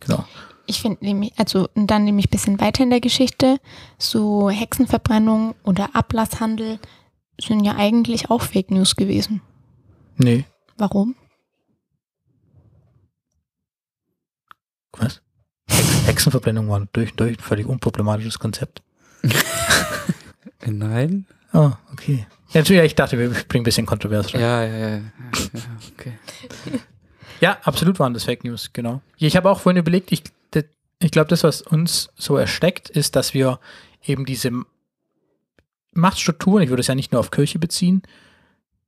[0.00, 0.24] Genau.
[0.66, 3.58] Ich finde nämlich, also dann nämlich ein bisschen weiter in der Geschichte,
[3.98, 6.78] so Hexenverbrennung oder Ablasshandel
[7.40, 9.40] sind ja eigentlich auch Fake News gewesen.
[10.16, 10.44] Nee.
[10.78, 11.16] Warum?
[14.92, 15.20] Was?
[15.68, 18.82] Hex Hexenverbrennung war durch, durch ein völlig unproblematisches Konzept.
[20.64, 21.26] Nein?
[21.52, 22.26] Oh, okay.
[22.52, 24.40] Ja, natürlich, ich dachte, wir bringen ein bisschen kontrovers rein.
[24.40, 24.96] Ja, ja, ja.
[24.96, 25.02] ja,
[25.92, 26.18] okay.
[27.40, 29.00] Ja, absolut waren das Fake News, genau.
[29.16, 30.24] Ich habe auch vorhin überlegt, ich,
[30.98, 33.60] ich glaube, das, was uns so ersteckt, ist, dass wir
[34.04, 34.50] eben diese
[35.92, 38.02] Machtstrukturen, ich würde es ja nicht nur auf Kirche beziehen,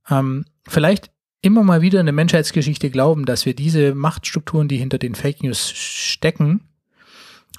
[0.09, 1.13] ähm, vielleicht
[1.43, 5.43] immer mal wieder in der Menschheitsgeschichte glauben, dass wir diese Machtstrukturen, die hinter den Fake
[5.43, 6.61] News stecken,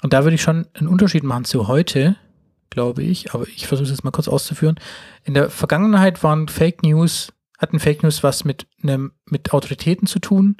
[0.02, 2.16] und da würde ich schon einen Unterschied machen zu heute,
[2.70, 4.76] glaube ich, aber ich versuche es jetzt mal kurz auszuführen.
[5.24, 10.18] In der Vergangenheit waren Fake News, hatten Fake News was mit einem, mit Autoritäten zu
[10.18, 10.56] tun,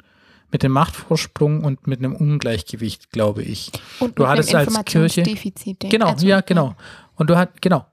[0.51, 3.71] mit dem Machtvorsprung und mit einem Ungleichgewicht, glaube ich.
[3.99, 5.23] Und Du hattest als Kirche-
[5.89, 6.75] Genau, also, ja, genau.
[7.15, 7.85] Und du hat, genau.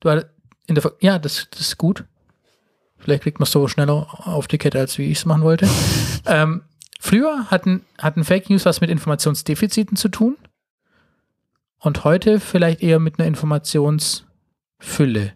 [0.00, 0.30] Du hat,
[0.66, 2.04] in der, Ver- ja, das, das ist gut.
[2.98, 5.68] Vielleicht kriegt man es so schneller auf die Kette, als wie ich es machen wollte.
[6.26, 6.62] ähm,
[7.00, 10.36] früher hatten, hatten Fake News was mit Informationsdefiziten zu tun.
[11.80, 15.34] Und heute vielleicht eher mit einer Informationsfülle.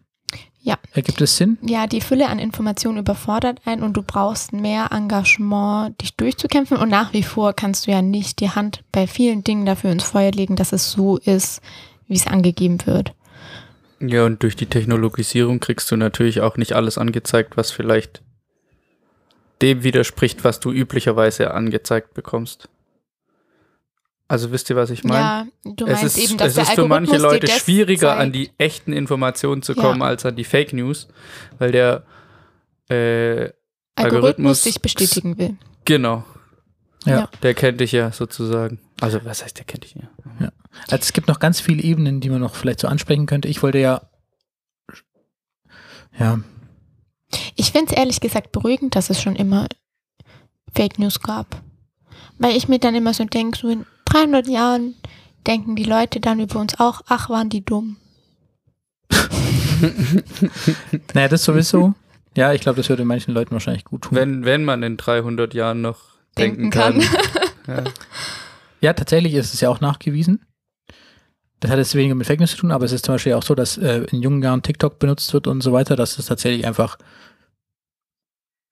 [0.64, 0.76] Ja.
[0.92, 1.58] Ergibt es Sinn?
[1.62, 6.76] Ja, die Fülle an Informationen überfordert einen und du brauchst mehr Engagement, dich durchzukämpfen.
[6.76, 10.04] Und nach wie vor kannst du ja nicht die Hand bei vielen Dingen dafür ins
[10.04, 11.60] Feuer legen, dass es so ist,
[12.06, 13.12] wie es angegeben wird.
[14.02, 18.22] Ja, und durch die Technologisierung kriegst du natürlich auch nicht alles angezeigt, was vielleicht
[19.60, 22.68] dem widerspricht, was du üblicherweise angezeigt bekommst.
[24.28, 25.20] Also wisst ihr, was ich meine?
[25.20, 25.46] ja,
[25.76, 28.50] du es meinst ist, eben, dass es der ist für manche Leute schwieriger, an die
[28.58, 29.82] echten Informationen zu Ja.
[29.82, 31.06] kommen, als an die Fake News,
[31.58, 32.04] weil der
[32.88, 33.50] äh,
[33.94, 35.56] Algorithmus Algorithmus- sich bestätigen will.
[35.84, 36.24] genau,
[37.04, 37.18] Ja.
[37.20, 37.30] Ja.
[37.42, 38.80] der kennt dich ja sozusagen.
[39.00, 40.50] Also was heißt, der kennt dich ja?
[40.90, 43.48] Also es gibt noch ganz viele Ebenen, die man noch vielleicht so ansprechen könnte.
[43.48, 44.02] Ich wollte ja,
[46.18, 46.40] ja,
[47.56, 49.68] Ich finde es ehrlich gesagt beruhigend, dass es schon immer
[50.74, 51.62] Fake News gab.
[52.38, 54.94] Weil ich mir dann immer so denke, so in 300 Jahren
[55.46, 57.96] denken die Leute dann über uns auch, ach, waren die dumm.
[61.14, 61.94] naja, das sowieso.
[62.36, 64.16] Ja, ich glaube, das würde manchen Leuten wahrscheinlich gut tun.
[64.16, 66.00] Wenn, wenn man in 300 Jahren noch
[66.36, 67.00] denken, Denken kann.
[67.00, 67.84] kann.
[67.84, 67.92] ja.
[68.80, 70.44] Ja, tatsächlich ist es ja auch nachgewiesen.
[71.62, 73.44] Das hat jetzt weniger mit Fake News zu tun, aber es ist zum Beispiel auch
[73.44, 76.66] so, dass äh, in jungen Jahren TikTok benutzt wird und so weiter, dass es tatsächlich
[76.66, 76.98] einfach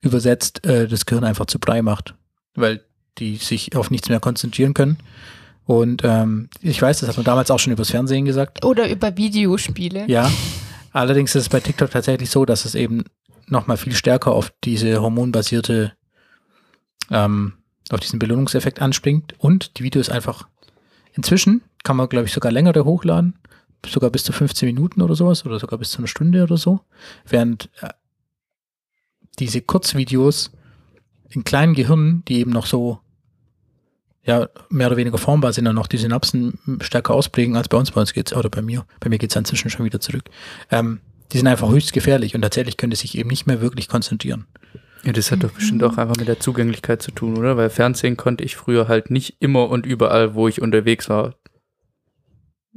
[0.02, 2.16] übersetzt äh, das Gehirn einfach zu Brei macht,
[2.54, 2.84] weil
[3.18, 4.98] die sich auf nichts mehr konzentrieren können.
[5.66, 8.64] Und ähm, ich weiß, das hat man damals auch schon übers Fernsehen gesagt.
[8.64, 10.06] Oder über Videospiele.
[10.08, 10.28] Ja.
[10.92, 13.04] Allerdings ist es bei TikTok tatsächlich so, dass es eben
[13.46, 15.92] nochmal viel stärker auf diese hormonbasierte,
[17.12, 17.52] ähm,
[17.90, 20.48] auf diesen Belohnungseffekt anspringt und die Videos einfach
[21.12, 23.38] inzwischen kann man, glaube ich, sogar längere hochladen,
[23.86, 26.80] sogar bis zu 15 Minuten oder sowas oder sogar bis zu einer Stunde oder so,
[27.26, 27.88] während äh,
[29.38, 30.52] diese Kurzvideos
[31.30, 33.00] in kleinen Gehirnen, die eben noch so
[34.22, 37.90] ja, mehr oder weniger formbar sind, dann noch die Synapsen stärker ausprägen als bei uns.
[37.90, 38.84] Bei uns geht's, oder bei mir.
[39.00, 40.24] Bei mir geht's inzwischen schon wieder zurück.
[40.70, 41.00] Ähm,
[41.32, 44.46] die sind einfach höchst gefährlich und tatsächlich können die sich eben nicht mehr wirklich konzentrieren.
[45.04, 47.56] ja, das hat doch bestimmt auch einfach mit der Zugänglichkeit zu tun, oder?
[47.56, 51.34] Weil Fernsehen konnte ich früher halt nicht immer und überall, wo ich unterwegs war.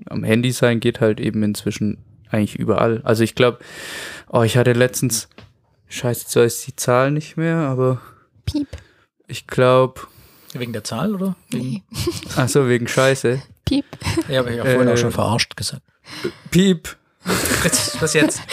[0.08, 3.02] Am Handy sein geht halt eben inzwischen eigentlich überall.
[3.04, 3.60] Also ich glaube,
[4.30, 5.30] oh, ich hatte letztens,
[5.88, 8.02] scheiße, jetzt weiß ich die Zahl nicht mehr, aber
[8.46, 8.68] Piep.
[9.28, 10.02] ich glaube,
[10.54, 11.36] Wegen der Zahl, oder?
[11.50, 11.84] Wegen, Nee.
[12.36, 13.42] ach so, wegen Scheiße.
[13.66, 13.86] Piep.
[14.30, 15.82] Ja, aber ich habe vorhin Äh, auch schon verarscht gesagt.
[16.52, 16.96] Piep.
[18.00, 18.42] Was jetzt?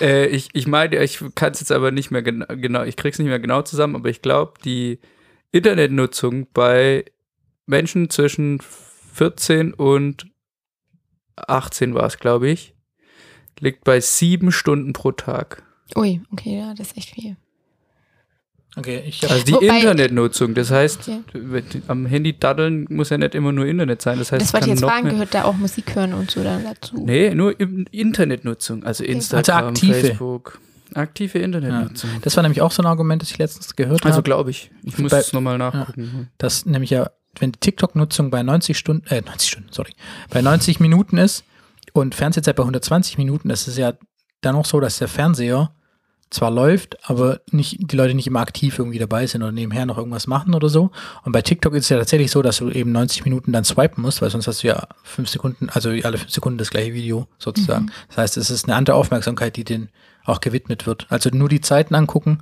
[0.00, 3.20] Äh, ich, ich meine, ich kann es jetzt aber nicht mehr genau, genau, ich krieg's
[3.20, 4.98] nicht mehr genau zusammen, aber ich glaube, die
[5.52, 7.04] Internetnutzung bei
[7.66, 8.60] Menschen zwischen
[9.14, 10.26] 14 und
[11.36, 12.74] 18 war es, glaube ich,
[13.60, 15.62] liegt bei sieben Stunden pro Tag.
[15.96, 17.36] Ui, okay, ja, das ist echt viel.
[18.74, 21.62] Okay, ich habe Also die Wobei- Internetnutzung, das heißt, Okay.
[21.88, 24.72] am Handy daddeln muss ja nicht immer nur Internet sein, das heißt, Das wollte ich
[24.72, 26.96] jetzt noch fragen, gehört da auch Musik hören und so dann dazu?
[27.04, 29.92] Nee, nur Internetnutzung, also Instagram, aktive.
[29.94, 30.58] Facebook.
[30.94, 32.10] Aktive Internetnutzung.
[32.22, 34.70] das war nämlich auch so ein Argument, das ich letztens gehört Also habe, glaube ich.
[34.84, 36.28] Ich muss es nochmal nachgucken.
[36.38, 39.92] dass nämlich ja, wenn die TikTok-Nutzung bei 90 Stunden, äh, 90 Stunden, sorry,
[40.30, 41.44] bei 90 Minuten ist
[41.92, 43.94] und Fernsehzeit bei 120 Minuten, das ist ja
[44.40, 45.72] dann auch so, dass der Fernseher
[46.32, 49.98] zwar läuft, aber nicht, die Leute nicht immer aktiv irgendwie dabei sind oder nebenher noch
[49.98, 50.90] irgendwas machen oder so.
[51.24, 54.02] Und bei TikTok ist es ja tatsächlich so, dass du eben 90 Minuten dann swipen
[54.02, 57.28] musst, weil sonst hast du ja fünf Sekunden, also alle fünf Sekunden das gleiche Video
[57.38, 57.92] sozusagen.
[58.08, 59.90] Das heißt, es ist eine andere Aufmerksamkeit, die denen
[60.24, 61.06] auch gewidmet wird.
[61.10, 62.38] Also nur die Zeiten angucken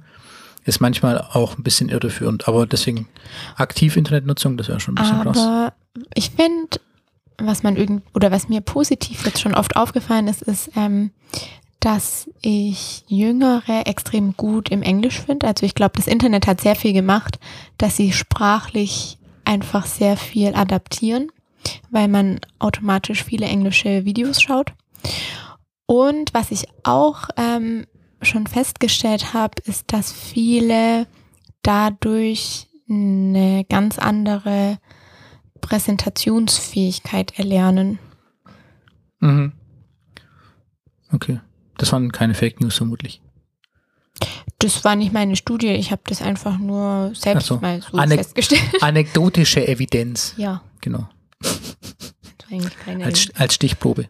[0.71, 3.09] ist manchmal auch ein bisschen irreführend, aber deswegen
[3.57, 5.37] aktiv Internetnutzung, das wäre schon ein bisschen krass.
[5.37, 5.73] Aber
[6.15, 6.81] ich finde,
[7.39, 11.11] was man irgend oder was mir positiv jetzt schon oft aufgefallen ist, ist, ähm,
[11.81, 15.49] dass ich Jüngere extrem gut im Englisch finde.
[15.49, 17.41] Also ich glaube, das Internet hat sehr viel gemacht,
[17.77, 21.33] dass sie sprachlich einfach sehr viel adaptieren,
[21.91, 24.73] weil man automatisch viele englische Videos schaut.
[25.87, 27.87] Und was ich auch ähm,
[28.23, 31.07] schon festgestellt habe, ist, dass viele
[31.63, 34.79] dadurch eine ganz andere
[35.61, 37.99] Präsentationsfähigkeit erlernen.
[39.21, 39.53] Mhm.
[41.13, 41.41] Okay.
[41.77, 43.21] Das waren keine Fake News vermutlich.
[44.59, 47.57] Das war nicht meine Studie, ich habe das einfach nur selbst so.
[47.59, 48.83] mal so Anek- festgestellt.
[48.83, 50.35] Anekdotische Evidenz.
[50.39, 51.09] Ja, Genau.
[53.05, 54.09] Als, als Stichprobe.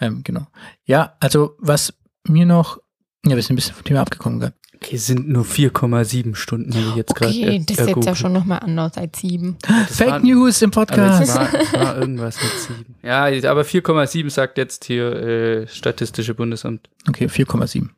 [0.00, 0.46] Ähm, genau.
[0.86, 1.92] Ja, also was
[2.24, 2.78] mir noch,
[3.26, 4.52] ja, wir sind ein bisschen vom Thema abgekommen, gell?
[4.76, 8.14] Okay, sind nur 4,7 Stunden, habe ich jetzt gerade okay, er- das ist jetzt ja
[8.14, 9.56] schon nochmal anders als sieben.
[9.90, 11.22] Fake war- News im Aber Podcast.
[11.22, 12.94] es war, war irgendwas mit 7.
[13.02, 16.88] Ja, aber 4,7 sagt jetzt hier äh, Statistische Bundesamt.
[17.08, 17.88] Okay, 4,7.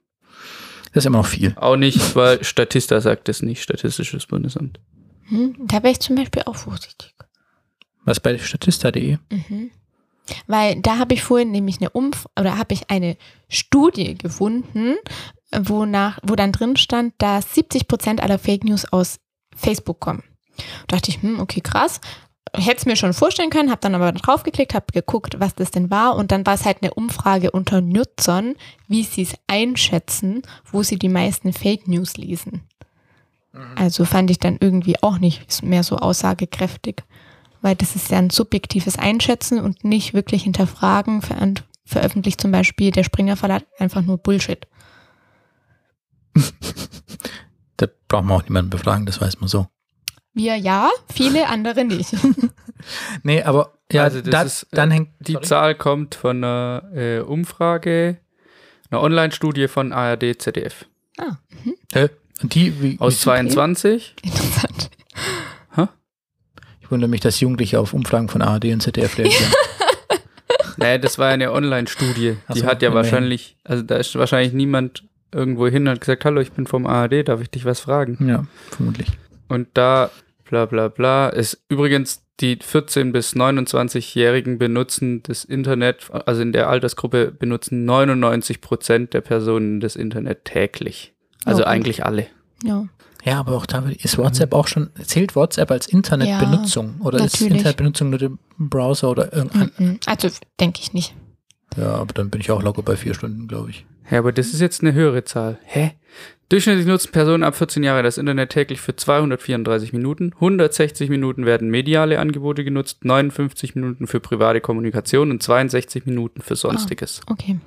[0.92, 1.52] Das ist immer noch viel.
[1.56, 4.80] Auch nicht, weil Statista sagt es nicht, Statistisches Bundesamt.
[5.28, 5.54] Hm?
[5.66, 7.14] Da wäre ich zum Beispiel auch vorsichtig.
[8.04, 9.18] Was bei statista.de?
[9.30, 9.70] Mhm.
[10.46, 13.16] Weil da habe ich vorhin nämlich eine Umf oder habe ich eine
[13.48, 14.96] Studie gefunden,
[15.52, 19.18] wonach, wo dann drin stand, dass 70 Prozent aller Fake News aus
[19.56, 20.22] Facebook kommen.
[20.86, 22.00] Da dachte ich, hm, okay, krass.
[22.52, 25.90] Hätte es mir schon vorstellen können, habe dann aber draufgeklickt, habe geguckt, was das denn
[25.90, 28.56] war und dann war es halt eine Umfrage unter Nutzern,
[28.88, 32.62] wie sie es einschätzen, wo sie die meisten Fake News lesen.
[33.74, 37.02] Also fand ich dann irgendwie auch nicht mehr so aussagekräftig
[37.62, 41.22] weil das ist ja ein subjektives Einschätzen und nicht wirklich hinterfragen.
[41.22, 41.54] Ver
[41.84, 44.66] veröffentlicht zum Beispiel der Springer Verlag einfach nur Bullshit.
[47.76, 49.66] Da braucht man auch niemanden befragen, das weiß man so.
[50.34, 52.14] Wir ja, viele andere nicht.
[53.22, 55.44] Nee, aber ja, Also das da, ist, äh, dann hängt Die sorry.
[55.46, 58.18] Zahl kommt von einer äh, Umfrage,
[58.90, 60.86] einer Online-Studie von ARD, ZDF.
[61.18, 61.36] ah,
[61.92, 62.08] Hä?
[62.42, 64.14] Und die, wie, Aus wie, 22.
[64.22, 64.89] interessant.
[66.90, 69.52] Ich wundere mich, dass Jugendliche auf Umfragen von ARD und ZDF reagieren.
[70.76, 72.36] Nee, das war ja eine Online-Studie.
[72.54, 76.24] Die so, hat ja wahrscheinlich, also da ist wahrscheinlich niemand irgendwo hin und hat gesagt,
[76.24, 78.16] hallo, ich bin vom ARD, darf ich dich was fragen?
[78.26, 79.08] ja, vermutlich.
[79.46, 80.10] Und da,
[80.48, 86.70] bla bla bla, ist übrigens die 14- bis 29-Jährigen benutzen das Internet, also in der
[86.70, 91.12] Altersgruppe benutzen 99 Prozent der Personen das Internet täglich.
[91.44, 91.66] Also gut.
[91.66, 92.26] eigentlich alle.
[92.64, 92.86] Ja.
[93.24, 96.96] Ja, aber auch da ist WhatsApp auch schon, zählt WhatsApp als Internetbenutzung?
[97.00, 97.58] oder ist natürlich.
[97.58, 99.70] Internetbenutzung nur der Browser oder irgendein?
[99.76, 100.00] Mhm.
[100.06, 101.14] Also denke ich nicht.
[101.76, 103.84] Ja, aber dann bin ich auch locker bei vier Stunden, glaube ich.
[104.10, 105.58] Ja, aber das ist jetzt eine höhere Zahl.
[105.64, 105.92] Hä?
[106.48, 110.32] Durchschnittlich nutzen Personen ab 14 Jahre das Internet täglich für 234 Minuten.
[110.34, 116.56] 160 Minuten werden mediale Angebote genutzt, 59 Minuten für private Kommunikation und 62 Minuten für
[116.56, 117.20] Sonstiges.
[117.28, 117.60] Okay.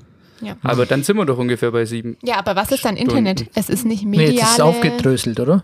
[0.46, 0.58] Ja.
[0.64, 2.18] Aber dann sind wir doch ungefähr bei sieben.
[2.24, 3.18] Ja, aber was ist dann Stunden.
[3.26, 3.50] Internet?
[3.56, 4.34] Es ist nicht Nee, mediale.
[4.34, 5.64] jetzt ist es aufgedröselt, oder?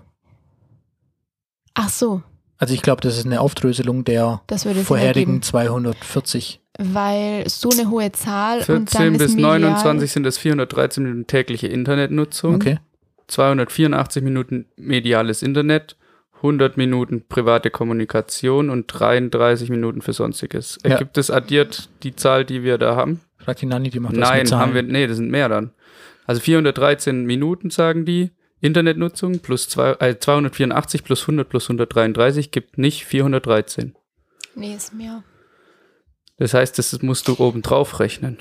[1.74, 2.22] Ach so,
[2.58, 5.42] Also ich glaube, das ist eine Aufdröselung der das vorherigen ergeben.
[5.42, 6.60] 240.
[6.78, 11.04] Weil so eine hohe Zahl und 14 dann bis ist medial, 29 sind es 413
[11.04, 12.80] Minuten tägliche Internetnutzung, Okay.
[13.28, 15.96] 284 Minuten mediales Internet,
[16.38, 20.78] 100 Minuten private Kommunikation und 33 Minuten für Sonstiges.
[20.84, 20.92] Ja.
[20.92, 23.20] Ergibt es addiert die Zahl, die wir da haben?
[23.40, 23.66] Frag die
[24.00, 24.62] macht das mit Nein, Zahlen.
[24.62, 25.72] haben wir, nee, das sind mehr dann.
[26.28, 28.32] Also 413 Minuten, sagen die,
[28.62, 33.96] Internetnutzung plus zwei, äh, 284 plus 100 plus 133 gibt nicht 413.
[34.56, 35.24] Nee, ist mehr.
[36.38, 38.38] Das heißt, das musst du oben drauf rechnen.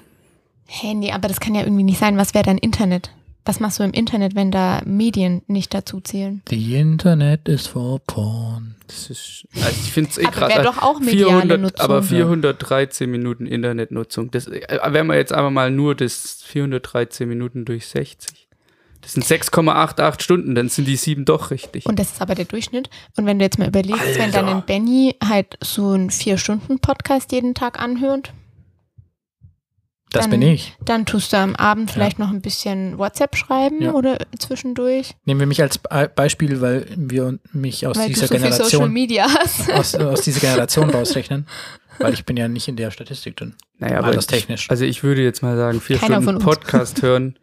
[0.67, 2.17] Hey, nee, aber das kann ja irgendwie nicht sein.
[2.17, 3.11] Was wäre dann Internet?
[3.49, 6.43] Was machst du im Internet, wenn da Medien nicht dazu zählen?
[6.51, 8.75] Die Internet ist for porn.
[8.89, 10.49] Das ist, also ich finde es eh Aber krass.
[10.51, 11.81] wäre Also doch auch mediale 400, Nutzung.
[11.83, 14.31] aber 413 Minuten Internetnutzung.
[14.33, 18.49] Das, äh, wenn wir jetzt aber mal nur das 413 Minuten durch 60.
[19.01, 21.87] Das sind 6,88 Stunden, dann sind die sieben doch richtig.
[21.87, 22.91] Und das ist aber der Durchschnitt.
[23.17, 24.57] Und wenn du jetzt mal überlegst, wenn dann Alter.
[24.59, 28.35] ein Benny halt so einen Vier-Stunden-Podcast jeden Tag anhört,
[30.11, 30.75] Das Dann- bin ich.
[30.85, 33.93] dann tust du am Abend vielleicht noch ein bisschen WhatsApp schreiben Ja.
[33.93, 38.27] oder zwischendurch, Nehmen wir mich als Be- Beispiel, weil wir mich aus weil du dieser
[38.29, 39.71] so viel Social Generation Media hast.
[39.73, 41.47] aus, aus dieser Generation rausrechnen.
[41.99, 43.55] Weil ich bin ja nicht in der Statistik drin.
[43.79, 44.71] naja, aber Alles ich, technisch.
[44.71, 46.43] also ich würde jetzt mal sagen, vier Keiner Stunden.
[46.43, 47.39] Podcast hören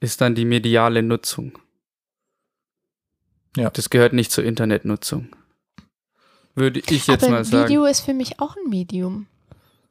[0.00, 1.56] ist dann die mediale Nutzung.
[3.56, 3.70] Ja.
[3.70, 5.28] Das gehört nicht zur Internetnutzung.
[6.54, 7.68] Würde ich jetzt aber mal sagen.
[7.68, 9.26] Video ist für mich auch ein Medium.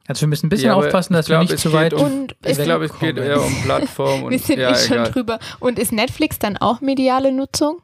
[0.08, 1.94] Also wir müssen ein bisschen Ja, aufpassen, dass wir glaub, nicht es zu weit.
[1.94, 4.98] um- Und Ich glaube, es geht eher um Plattform und wir sind ja, nicht schon
[4.98, 5.12] egal.
[5.12, 5.38] drüber.
[5.60, 7.80] Und ist Netflix dann auch mediale Nutzung?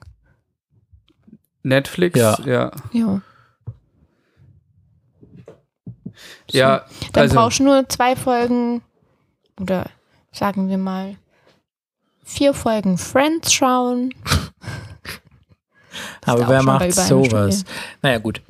[1.62, 2.38] Netflix, Ja.
[2.44, 2.70] ja.
[2.92, 3.20] Ja.
[6.50, 8.82] Ja, Dann also, brauchst du nur zwei Folgen
[9.60, 9.86] oder
[10.32, 11.16] sagen wir mal
[12.24, 14.12] vier Folgen Friends schauen.
[16.26, 17.64] Aber wer macht sowas?
[18.02, 18.42] Naja, gut.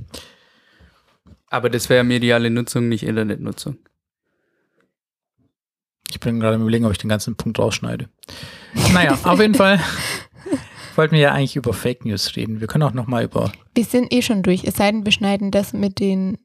[1.50, 3.78] Aber das wäre mediale Nutzung, nicht Internetnutzung.
[6.10, 8.08] Ich bin gerade im Überlegen, ob ich den ganzen Punkt rausschneide.
[8.92, 9.80] Naja, auf jeden Fall
[10.96, 12.60] wollten wir ja eigentlich über Fake News reden.
[12.60, 15.50] Wir können auch nochmal über, Wir sind eh schon durch, es sei denn, wir schneiden
[15.50, 16.38] das mit den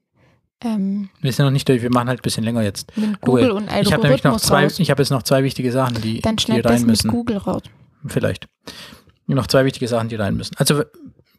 [0.63, 2.95] ähm, wir sind noch nicht durch, wir machen halt ein bisschen länger jetzt.
[2.95, 3.53] mit Google Ruhe.
[3.55, 4.79] und Ich habe nämlich noch Algorithmus zwei, raus.
[4.79, 7.11] ich habe jetzt noch zwei wichtige Sachen, die, Dann die schneid das rein mit müssen.
[7.11, 7.63] Google raus.
[8.07, 8.47] Vielleicht.
[9.27, 10.55] Noch zwei wichtige Sachen, die rein müssen.
[10.57, 10.83] Also,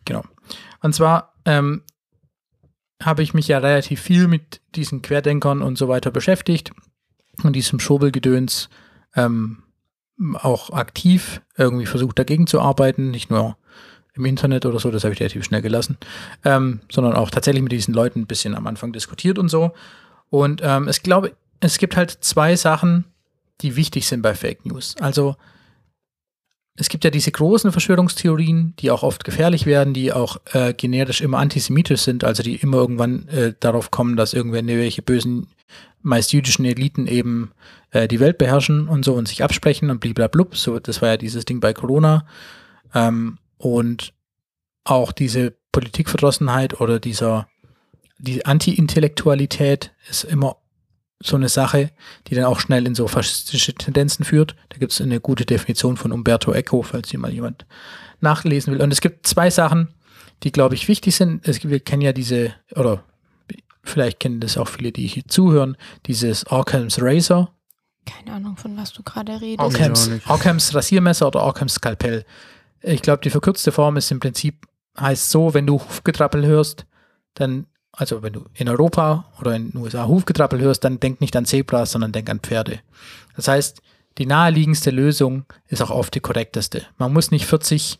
[0.04, 0.22] genau.
[0.82, 1.82] Und zwar ähm,
[3.04, 6.72] habe ich mich ja relativ viel mit diesen Querdenkern und so weiter beschäftigt
[7.42, 8.68] und diesem Schobelgedöns
[9.14, 9.62] ähm,
[10.34, 13.56] auch aktiv irgendwie versucht dagegen zu arbeiten, nicht nur
[14.14, 15.98] im Internet oder so, das habe ich relativ schnell gelassen,
[16.44, 19.72] ähm, sondern auch tatsächlich mit diesen Leuten ein bisschen am Anfang diskutiert und so.
[20.30, 23.04] Und ähm, es glaube, es gibt halt zwei Sachen,
[23.60, 24.94] die wichtig sind bei Fake News.
[25.00, 25.36] Also
[26.76, 31.20] es gibt ja diese großen Verschwörungstheorien, die auch oft gefährlich werden, die auch äh, generisch
[31.20, 35.46] immer antisemitisch sind, also die immer irgendwann äh, darauf kommen, dass irgendwelche bösen,
[36.02, 37.52] meist jüdischen Eliten eben
[37.92, 40.56] äh, die Welt beherrschen und so und sich absprechen und bliblablub.
[40.56, 42.26] So, das war ja dieses Ding bei Corona.
[42.92, 44.12] Ähm, und
[44.82, 47.46] auch diese Politikverdrossenheit oder dieser
[48.18, 50.56] die Anti-Intellektualität ist immer
[51.20, 51.90] so eine Sache,
[52.26, 54.56] die dann auch schnell in so faschistische Tendenzen führt.
[54.68, 57.66] Da gibt es eine gute Definition von Umberto Eco, falls hier mal jemand
[58.20, 58.82] nachlesen will.
[58.82, 59.88] Und es gibt zwei Sachen,
[60.42, 61.46] die, glaube ich, wichtig sind.
[61.46, 63.04] Es, wir kennen ja diese, oder
[63.82, 67.50] vielleicht kennen das auch viele, die hier zuhören, dieses Occam's Razor.
[68.04, 69.60] Keine Ahnung, von was du gerade redest.
[69.60, 70.10] Occam's.
[70.28, 72.24] Occam's Rasiermesser oder Occam's Skalpell.
[72.82, 74.66] Ich glaube, die verkürzte Form ist im Prinzip,
[74.98, 76.86] heißt so, wenn du Hufgetrappel hörst,
[77.34, 77.66] dann,
[77.96, 81.46] also wenn du in Europa oder in den USA Hufgetrappel hörst, dann denk nicht an
[81.46, 82.80] Zebras, sondern denk an Pferde.
[83.36, 83.80] Das heißt,
[84.18, 86.82] die naheliegendste Lösung ist auch oft die korrekteste.
[86.98, 87.98] Man muss nicht 40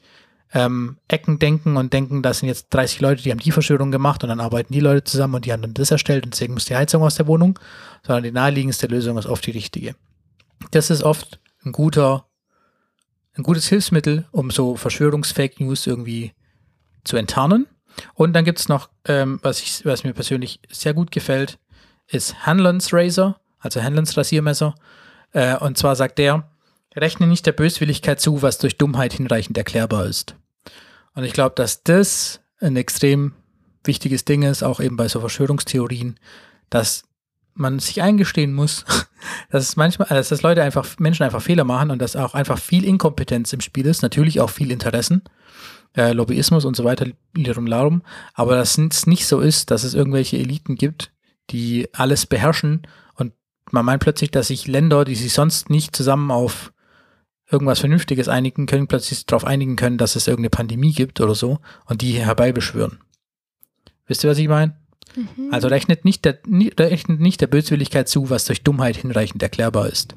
[0.53, 4.23] ähm, Ecken denken und denken, das sind jetzt 30 Leute, die haben die Verschwörung gemacht
[4.23, 6.67] und dann arbeiten die Leute zusammen und die haben dann das erstellt und deswegen muss
[6.67, 7.59] die Heizung aus der Wohnung,
[8.07, 9.97] sondern die naheliegendste Lösung ist oft die richtige.
[10.71, 12.27] Das ist oft ein guter,
[13.35, 16.33] ein gutes Hilfsmittel, um so Verschwörungsfake News irgendwie
[17.03, 17.67] zu enttarnen.
[18.15, 21.59] Und dann gibt es noch, ähm, was, ich, was mir persönlich sehr gut gefällt,
[22.07, 24.75] ist Hanlons Razor, also Hanlons Rasiermesser.
[25.33, 26.49] Äh, und zwar sagt der,
[26.97, 30.37] rechne nicht der Böswilligkeit zu, was durch Dummheit hinreichend erklärbar ist.
[31.15, 33.35] Und ich glaube, dass das ein extrem
[33.85, 36.19] wichtiges Ding ist, auch eben bei so Verschwörungstheorien,
[36.71, 37.05] dass
[37.55, 38.85] man sich eingestehen muss,
[39.51, 42.85] dass es manchmal, dass Leute einfach, Menschen einfach Fehler machen und dass auch einfach viel
[42.85, 45.23] Inkompetenz im Spiel ist, natürlich auch viel Interessen,
[45.97, 48.03] äh, Lobbyismus und so weiter, Lirum Larum,
[48.35, 51.13] aber dass es nicht so ist, dass es irgendwelche Eliten gibt,
[51.51, 52.83] die alles beherrschen
[53.15, 53.33] und
[53.71, 56.73] man meint plötzlich, dass sich Länder, die sich sonst nicht zusammen auf
[57.51, 61.59] irgendwas Vernünftiges einigen können, plötzlich darauf einigen können, dass es irgendeine Pandemie gibt oder so
[61.87, 63.01] und die herbeibeschwören.
[64.07, 64.77] Wisst ihr, was ich meine?
[65.15, 65.53] Mhm.
[65.53, 66.39] Also rechnet nicht, der,
[66.79, 70.15] rechnet nicht der Böswilligkeit zu, was durch Dummheit hinreichend erklärbar ist.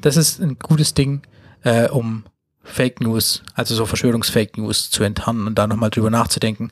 [0.00, 1.22] Das ist ein gutes Ding,
[1.62, 2.24] äh, um
[2.66, 6.70] Fake News, also so Verschwörungsfake News zu enttarnen und da nochmal drüber nachzudenken,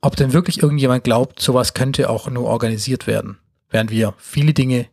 [0.00, 3.38] ob denn wirklich irgendjemand glaubt, sowas könnte auch nur organisiert werden,
[3.70, 4.88] während wir viele Dinge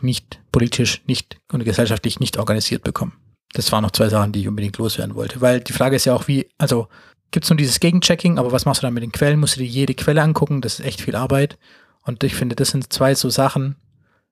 [0.00, 3.12] nicht politisch, nicht und gesellschaftlich nicht organisiert bekommen.
[3.52, 6.14] Das waren noch zwei Sachen, die ich unbedingt loswerden wollte, weil die Frage ist ja
[6.14, 6.88] auch, wie, also
[7.30, 9.40] gibt es nur dieses Gegenchecking, aber was machst du dann mit den Quellen?
[9.40, 11.58] Musst du dir jede Quelle angucken, das ist echt viel Arbeit.
[12.02, 13.76] Und ich finde, das sind zwei so Sachen.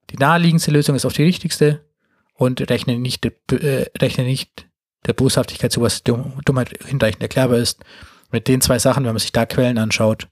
[0.09, 1.83] Die naheliegendste Lösung ist auch die richtigste
[2.33, 4.66] und rechne nicht, äh, rechne nicht
[5.07, 7.83] der Boshaftigkeit zu, was Dumm- Dummheit hinreichend erklärbar ist.
[8.31, 10.27] Mit den zwei Sachen, wenn man sich da Quellen anschaut,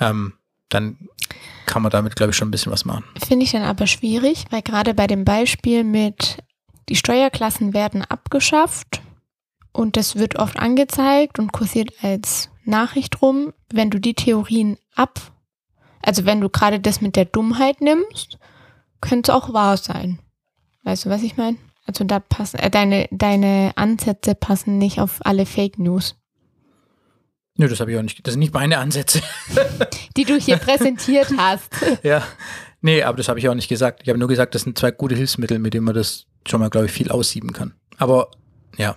[0.00, 0.32] ähm,
[0.70, 1.08] dann
[1.66, 3.04] kann man damit, glaube ich, schon ein bisschen was machen.
[3.26, 6.38] Finde ich dann aber schwierig, weil gerade bei dem Beispiel mit
[6.88, 9.02] die Steuerklassen werden abgeschafft
[9.72, 15.20] und das wird oft angezeigt und kursiert als Nachricht rum, wenn du die Theorien ab,
[16.02, 18.38] also wenn du gerade das mit der Dummheit nimmst,
[19.00, 20.18] könnte es auch wahr sein.
[20.84, 21.58] Weißt du, was ich meine?
[21.90, 26.14] Also da passen äh, deine deine Ansätze passen nicht auf alle Fake News,
[27.56, 28.26] Nö, das habe ich auch nicht.
[28.26, 29.20] Das sind nicht meine Ansätze.
[30.16, 31.68] die du hier präsentiert hast.
[32.02, 32.22] ja.
[32.80, 34.00] Nee, aber das habe ich auch nicht gesagt.
[34.02, 36.70] Ich habe nur gesagt, das sind zwei gute Hilfsmittel, mit denen man das schon mal,
[36.70, 37.74] glaube ich, viel aussieben kann.
[37.98, 38.30] Aber
[38.78, 38.96] ja.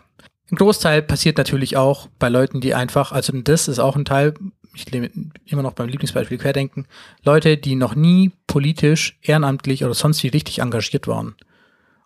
[0.49, 4.35] Ein Großteil passiert natürlich auch bei Leuten, die einfach, also das ist auch ein Teil,
[4.75, 5.09] ich lebe
[5.45, 6.85] immer noch beim Lieblingsbeispiel Querdenken,
[7.23, 11.35] Leute, die noch nie politisch, ehrenamtlich oder sonst wie richtig engagiert waren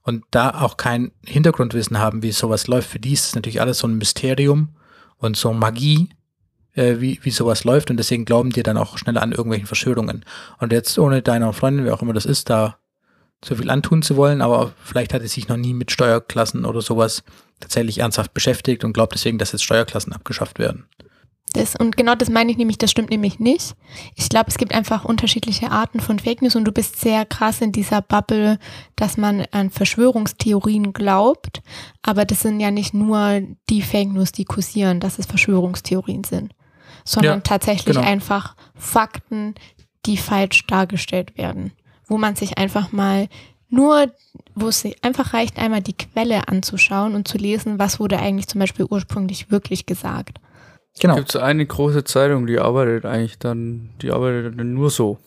[0.08, 2.90] und da auch kein Hintergrundwissen haben, wie sowas läuft.
[2.90, 4.70] Für die ist es natürlich alles so ein Mysterium
[5.18, 6.10] und so Magie
[6.76, 10.24] äh, wie, wie sowas läuft und deswegen glauben die dann auch schneller an irgendwelchen Verschwörungen.
[10.60, 12.78] Und jetzt ohne deiner Freundin, wer auch immer das ist, da
[13.44, 16.82] so viel antun zu wollen, aber vielleicht hat sie sich noch nie mit Steuerklassen oder
[16.82, 17.24] sowas
[17.60, 20.86] tatsächlich ernsthaft beschäftigt und glaubt deswegen, dass jetzt Steuerklassen abgeschafft werden.
[21.58, 23.76] Das, und genau das meine ich nämlich, das stimmt nämlich nicht.
[24.16, 27.62] Ich glaube, es gibt einfach unterschiedliche Arten von Fake News und du bist sehr krass
[27.62, 28.60] in dieser Bubble,
[28.96, 31.64] dass man an Verschwörungstheorien glaubt.
[32.04, 36.54] Aber das sind ja nicht nur die Fake News, die kursieren, dass es Verschwörungstheorien sind,
[37.04, 38.08] sondern Ja, tatsächlich genau.
[38.08, 39.56] einfach Fakten,
[40.06, 41.72] die falsch dargestellt werden.
[42.06, 43.30] Wo man sich einfach mal
[43.70, 44.12] nur,
[44.56, 48.60] wo es einfach reicht, einmal die Quelle anzuschauen und zu lesen, was wurde eigentlich zum
[48.60, 50.40] Beispiel ursprünglich wirklich gesagt.
[51.00, 51.16] Genau.
[51.16, 55.18] Gibt so eine große Zeitung, die arbeitet eigentlich dann, die arbeitet dann nur so.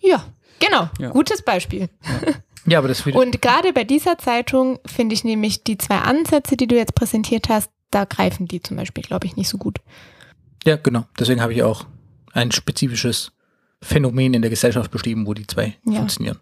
[0.00, 0.24] Ja,
[0.58, 0.88] genau.
[0.98, 1.10] Ja.
[1.10, 1.88] Gutes Beispiel.
[2.66, 3.18] Ja, aber das wieder.
[3.18, 7.48] Und gerade bei dieser Zeitung finde ich nämlich die zwei Ansätze, die du jetzt präsentiert
[7.48, 9.78] hast, da greifen die zum Beispiel, glaube ich, nicht so gut.
[10.64, 11.06] Ja, genau.
[11.18, 11.86] Deswegen habe ich auch
[12.32, 13.32] ein spezifisches
[13.82, 15.94] Phänomen in der Gesellschaft beschrieben, wo die zwei Ja.
[15.96, 16.38] funktionieren.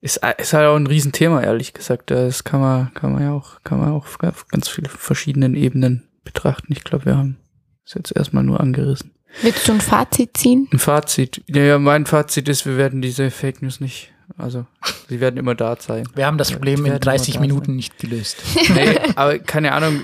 [0.00, 2.10] Ist, ist halt auch ein Riesenthema, ehrlich gesagt.
[2.10, 6.08] Das kann man, kann man ja auch, kann man auch auf ganz viele verschiedenen Ebenen
[6.26, 6.72] betrachten.
[6.72, 7.38] Ich glaube, wir haben
[7.86, 9.12] es jetzt erstmal nur angerissen.
[9.42, 10.68] Willst du ein Fazit ziehen?
[10.72, 11.42] Ein Fazit.
[11.48, 14.66] Ja, ja, mein Fazit ist, wir werden diese Fake News nicht, also,
[15.08, 16.08] sie werden immer da sein.
[16.14, 18.36] Wir haben das Problem in werden 30 immer da Minuten nicht gelöst.
[18.74, 20.02] Nee, aber keine Ahnung.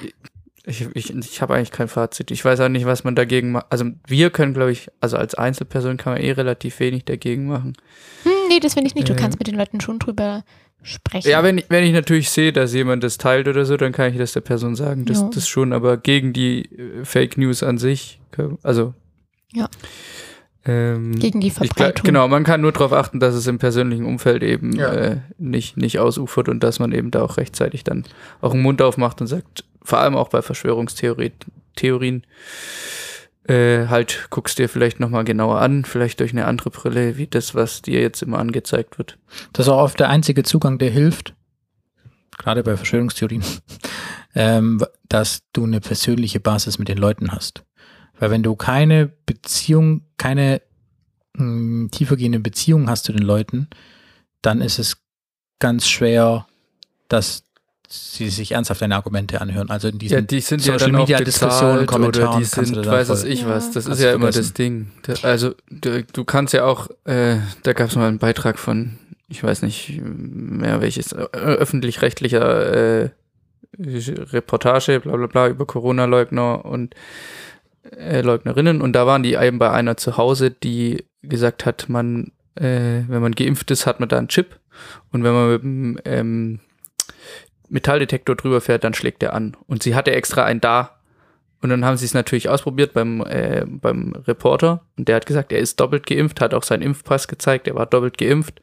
[0.64, 2.30] Ich, ich, ich habe eigentlich kein Fazit.
[2.30, 3.66] Ich weiß auch nicht, was man dagegen macht.
[3.70, 7.72] Also wir können, glaube ich, also als Einzelperson kann man eh relativ wenig dagegen machen.
[8.22, 9.08] Hm, nee, das finde ich nicht.
[9.08, 9.18] Du Ähm.
[9.18, 10.44] kannst mit den Leuten schon drüber
[10.82, 11.28] sprechen.
[11.30, 14.10] Ja, wenn ich, wenn ich natürlich sehe, dass jemand das teilt oder so, dann kann
[14.12, 15.04] ich das der Person sagen.
[15.04, 15.30] Das, Ja.
[15.34, 18.20] das schon, aber gegen die äh, Fake News an sich,
[18.62, 18.94] also.
[19.52, 19.68] Ja.
[20.64, 22.04] Ähm, Gegen die ich glaub, Verbreitung.
[22.04, 24.92] genau, man kann nur darauf achten, dass es im persönlichen Umfeld eben Ja.
[24.92, 28.04] äh, nicht, nicht ausufert und dass man eben da auch rechtzeitig dann
[28.40, 31.32] auch den Mund aufmacht und sagt, vor allem auch bei Verschwörungstheorien,
[31.74, 32.22] Theorien,
[33.44, 37.54] äh, halt guckst dir vielleicht nochmal genauer an, vielleicht durch eine andere Brille, wie das,
[37.54, 39.18] was dir jetzt immer angezeigt wird.
[39.52, 41.34] Das ist auch oft der einzige Zugang, der hilft,
[42.38, 43.42] gerade bei Verschwörungstheorien,
[44.34, 47.64] ähm, dass du eine persönliche Basis mit den Leuten hast.
[48.18, 50.62] Weil wenn du keine Beziehung, keine
[51.34, 53.68] mh, tiefergehende Beziehung hast zu den Leuten,
[54.42, 54.98] dann ist es
[55.58, 56.46] ganz schwer,
[57.08, 57.44] dass
[57.94, 59.68] sie sich ernsthaft deine Argumente anhören.
[59.70, 62.86] Also in diesen Ja, die sind ja Social auch Media Diskussionen, oder Kommentaren die sind,
[62.86, 63.48] weiß es ich Ja.
[63.50, 63.70] was.
[63.72, 64.42] Das ist ja immer vergessen.
[64.42, 64.90] das Ding.
[65.02, 68.98] Da- Also du, du kannst ja auch, äh, da gab es mal einen Beitrag von,
[69.28, 73.10] ich weiß nicht mehr welches, äh, öffentlich-rechtlicher äh,
[73.78, 76.94] Reportage, bla bla bla, über Corona-Leugner und
[77.96, 78.80] äh, Leugnerinnen.
[78.80, 83.20] Und da waren die eben bei einer zu Hause, die gesagt hat, man, äh, wenn
[83.20, 84.58] man geimpft ist, hat man da einen Chip.
[85.10, 86.60] Und wenn man mit dem ähm,
[87.72, 89.56] Metalldetektor drüber fährt, dann schlägt er an.
[89.66, 90.98] Und sie hatte extra einen da.
[91.62, 94.84] Und dann haben sie es natürlich ausprobiert beim, äh, beim Reporter.
[94.96, 97.86] Und der hat gesagt, er ist doppelt geimpft, hat auch seinen Impfpass gezeigt, er war
[97.86, 98.60] doppelt geimpft.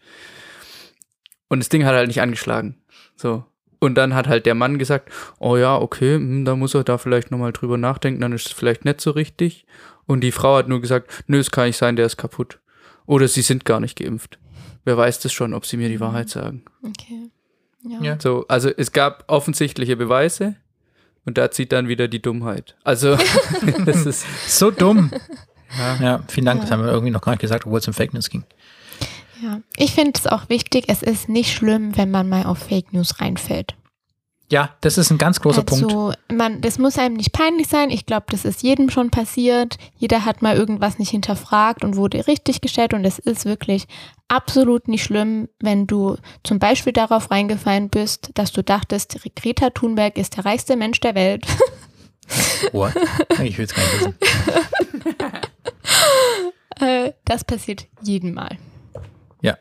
[1.47, 2.75] Und das Ding hat halt nicht angeschlagen.
[3.15, 3.45] So.
[3.79, 6.97] Und dann hat halt der Mann gesagt, oh ja, okay, hm, da muss er da
[6.97, 9.65] vielleicht nochmal drüber nachdenken, dann ist es vielleicht nicht so richtig.
[10.05, 12.59] Und die Frau hat nur gesagt, nö, es kann nicht sein, der ist kaputt.
[13.05, 14.37] Oder sie sind gar nicht geimpft.
[14.83, 16.63] Wer weiß das schon, ob sie mir die Wahrheit sagen.
[16.83, 17.31] Okay.
[17.83, 18.17] Ja.
[18.19, 20.55] So, also es gab offensichtliche Beweise
[21.25, 22.75] und da zieht dann wieder die Dummheit.
[22.83, 23.17] Also
[23.85, 25.11] das ist so dumm.
[25.77, 26.77] ja, Ja, vielen Dank, das Ja.
[26.77, 28.43] haben wir irgendwie noch gar nicht gesagt, obwohl es um Fake News ging.
[29.41, 29.61] Ja.
[29.77, 33.21] Ich finde es auch wichtig, es ist nicht schlimm, wenn man mal auf Fake News
[33.21, 33.75] reinfällt.
[34.51, 35.83] Ja, das ist ein ganz großer Punkt.
[35.85, 37.91] also, Man, das muss einem nicht peinlich sein.
[37.91, 39.77] Ich glaube, das ist jedem schon passiert.
[39.95, 42.93] Jeder hat mal irgendwas nicht hinterfragt und wurde richtig gestellt.
[42.95, 43.87] Und es ist wirklich
[44.27, 50.17] absolut nicht schlimm, wenn du zum Beispiel darauf reingefallen bist, dass du dachtest, Greta Thunberg
[50.17, 51.45] ist der reichste Mensch der Welt.
[52.71, 52.93] What?
[53.43, 54.15] Ich will es gar nicht wissen.
[56.79, 58.57] Äh, das passiert jedem Mal.
[59.41, 59.57] Ja,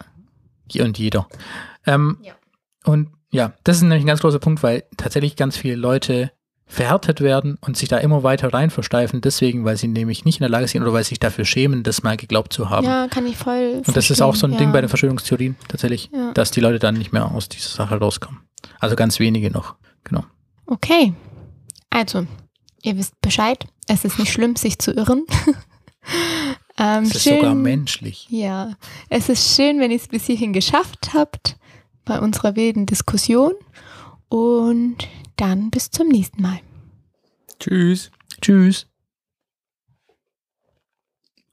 [0.81, 1.27] und jeder.
[1.85, 2.35] Ähm, Ja.
[2.85, 6.33] Und ja, das ist nämlich ein ganz großer Punkt, weil tatsächlich ganz viele Leute
[6.67, 10.43] verhärtet werden und sich da immer weiter rein versteifen, deswegen, weil sie nämlich nicht in
[10.43, 12.87] der Lage sind oder weil sie sich dafür schämen, das mal geglaubt zu haben.
[12.87, 13.83] Ja, kann ich voll.
[13.87, 14.73] und das ist auch so ein verstehen, Ding ja.
[14.73, 16.33] bei den Verschwörungstheorien tatsächlich, Ja.
[16.33, 18.41] dass die Leute dann nicht mehr aus dieser Sache rauskommen.
[18.81, 19.77] Also ganz wenige noch.
[20.05, 20.25] Genau.
[20.67, 21.15] Okay.
[21.89, 22.27] Also,
[22.83, 23.65] ihr wisst Bescheid.
[23.87, 25.25] Es ist nicht schlimm, sich zu irren.
[26.79, 28.27] ähm, Das ist sogar menschlich.
[28.29, 28.73] Ja,
[29.09, 31.57] es ist schön, wenn ihr es bis hierhin geschafft habt
[32.09, 33.53] bei unserer wilden Diskussion.
[34.29, 36.61] Und dann bis zum nächsten Mal.
[37.61, 38.11] Tschüss.
[38.41, 38.87] Tschüss.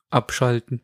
[0.10, 0.82] Abschalten.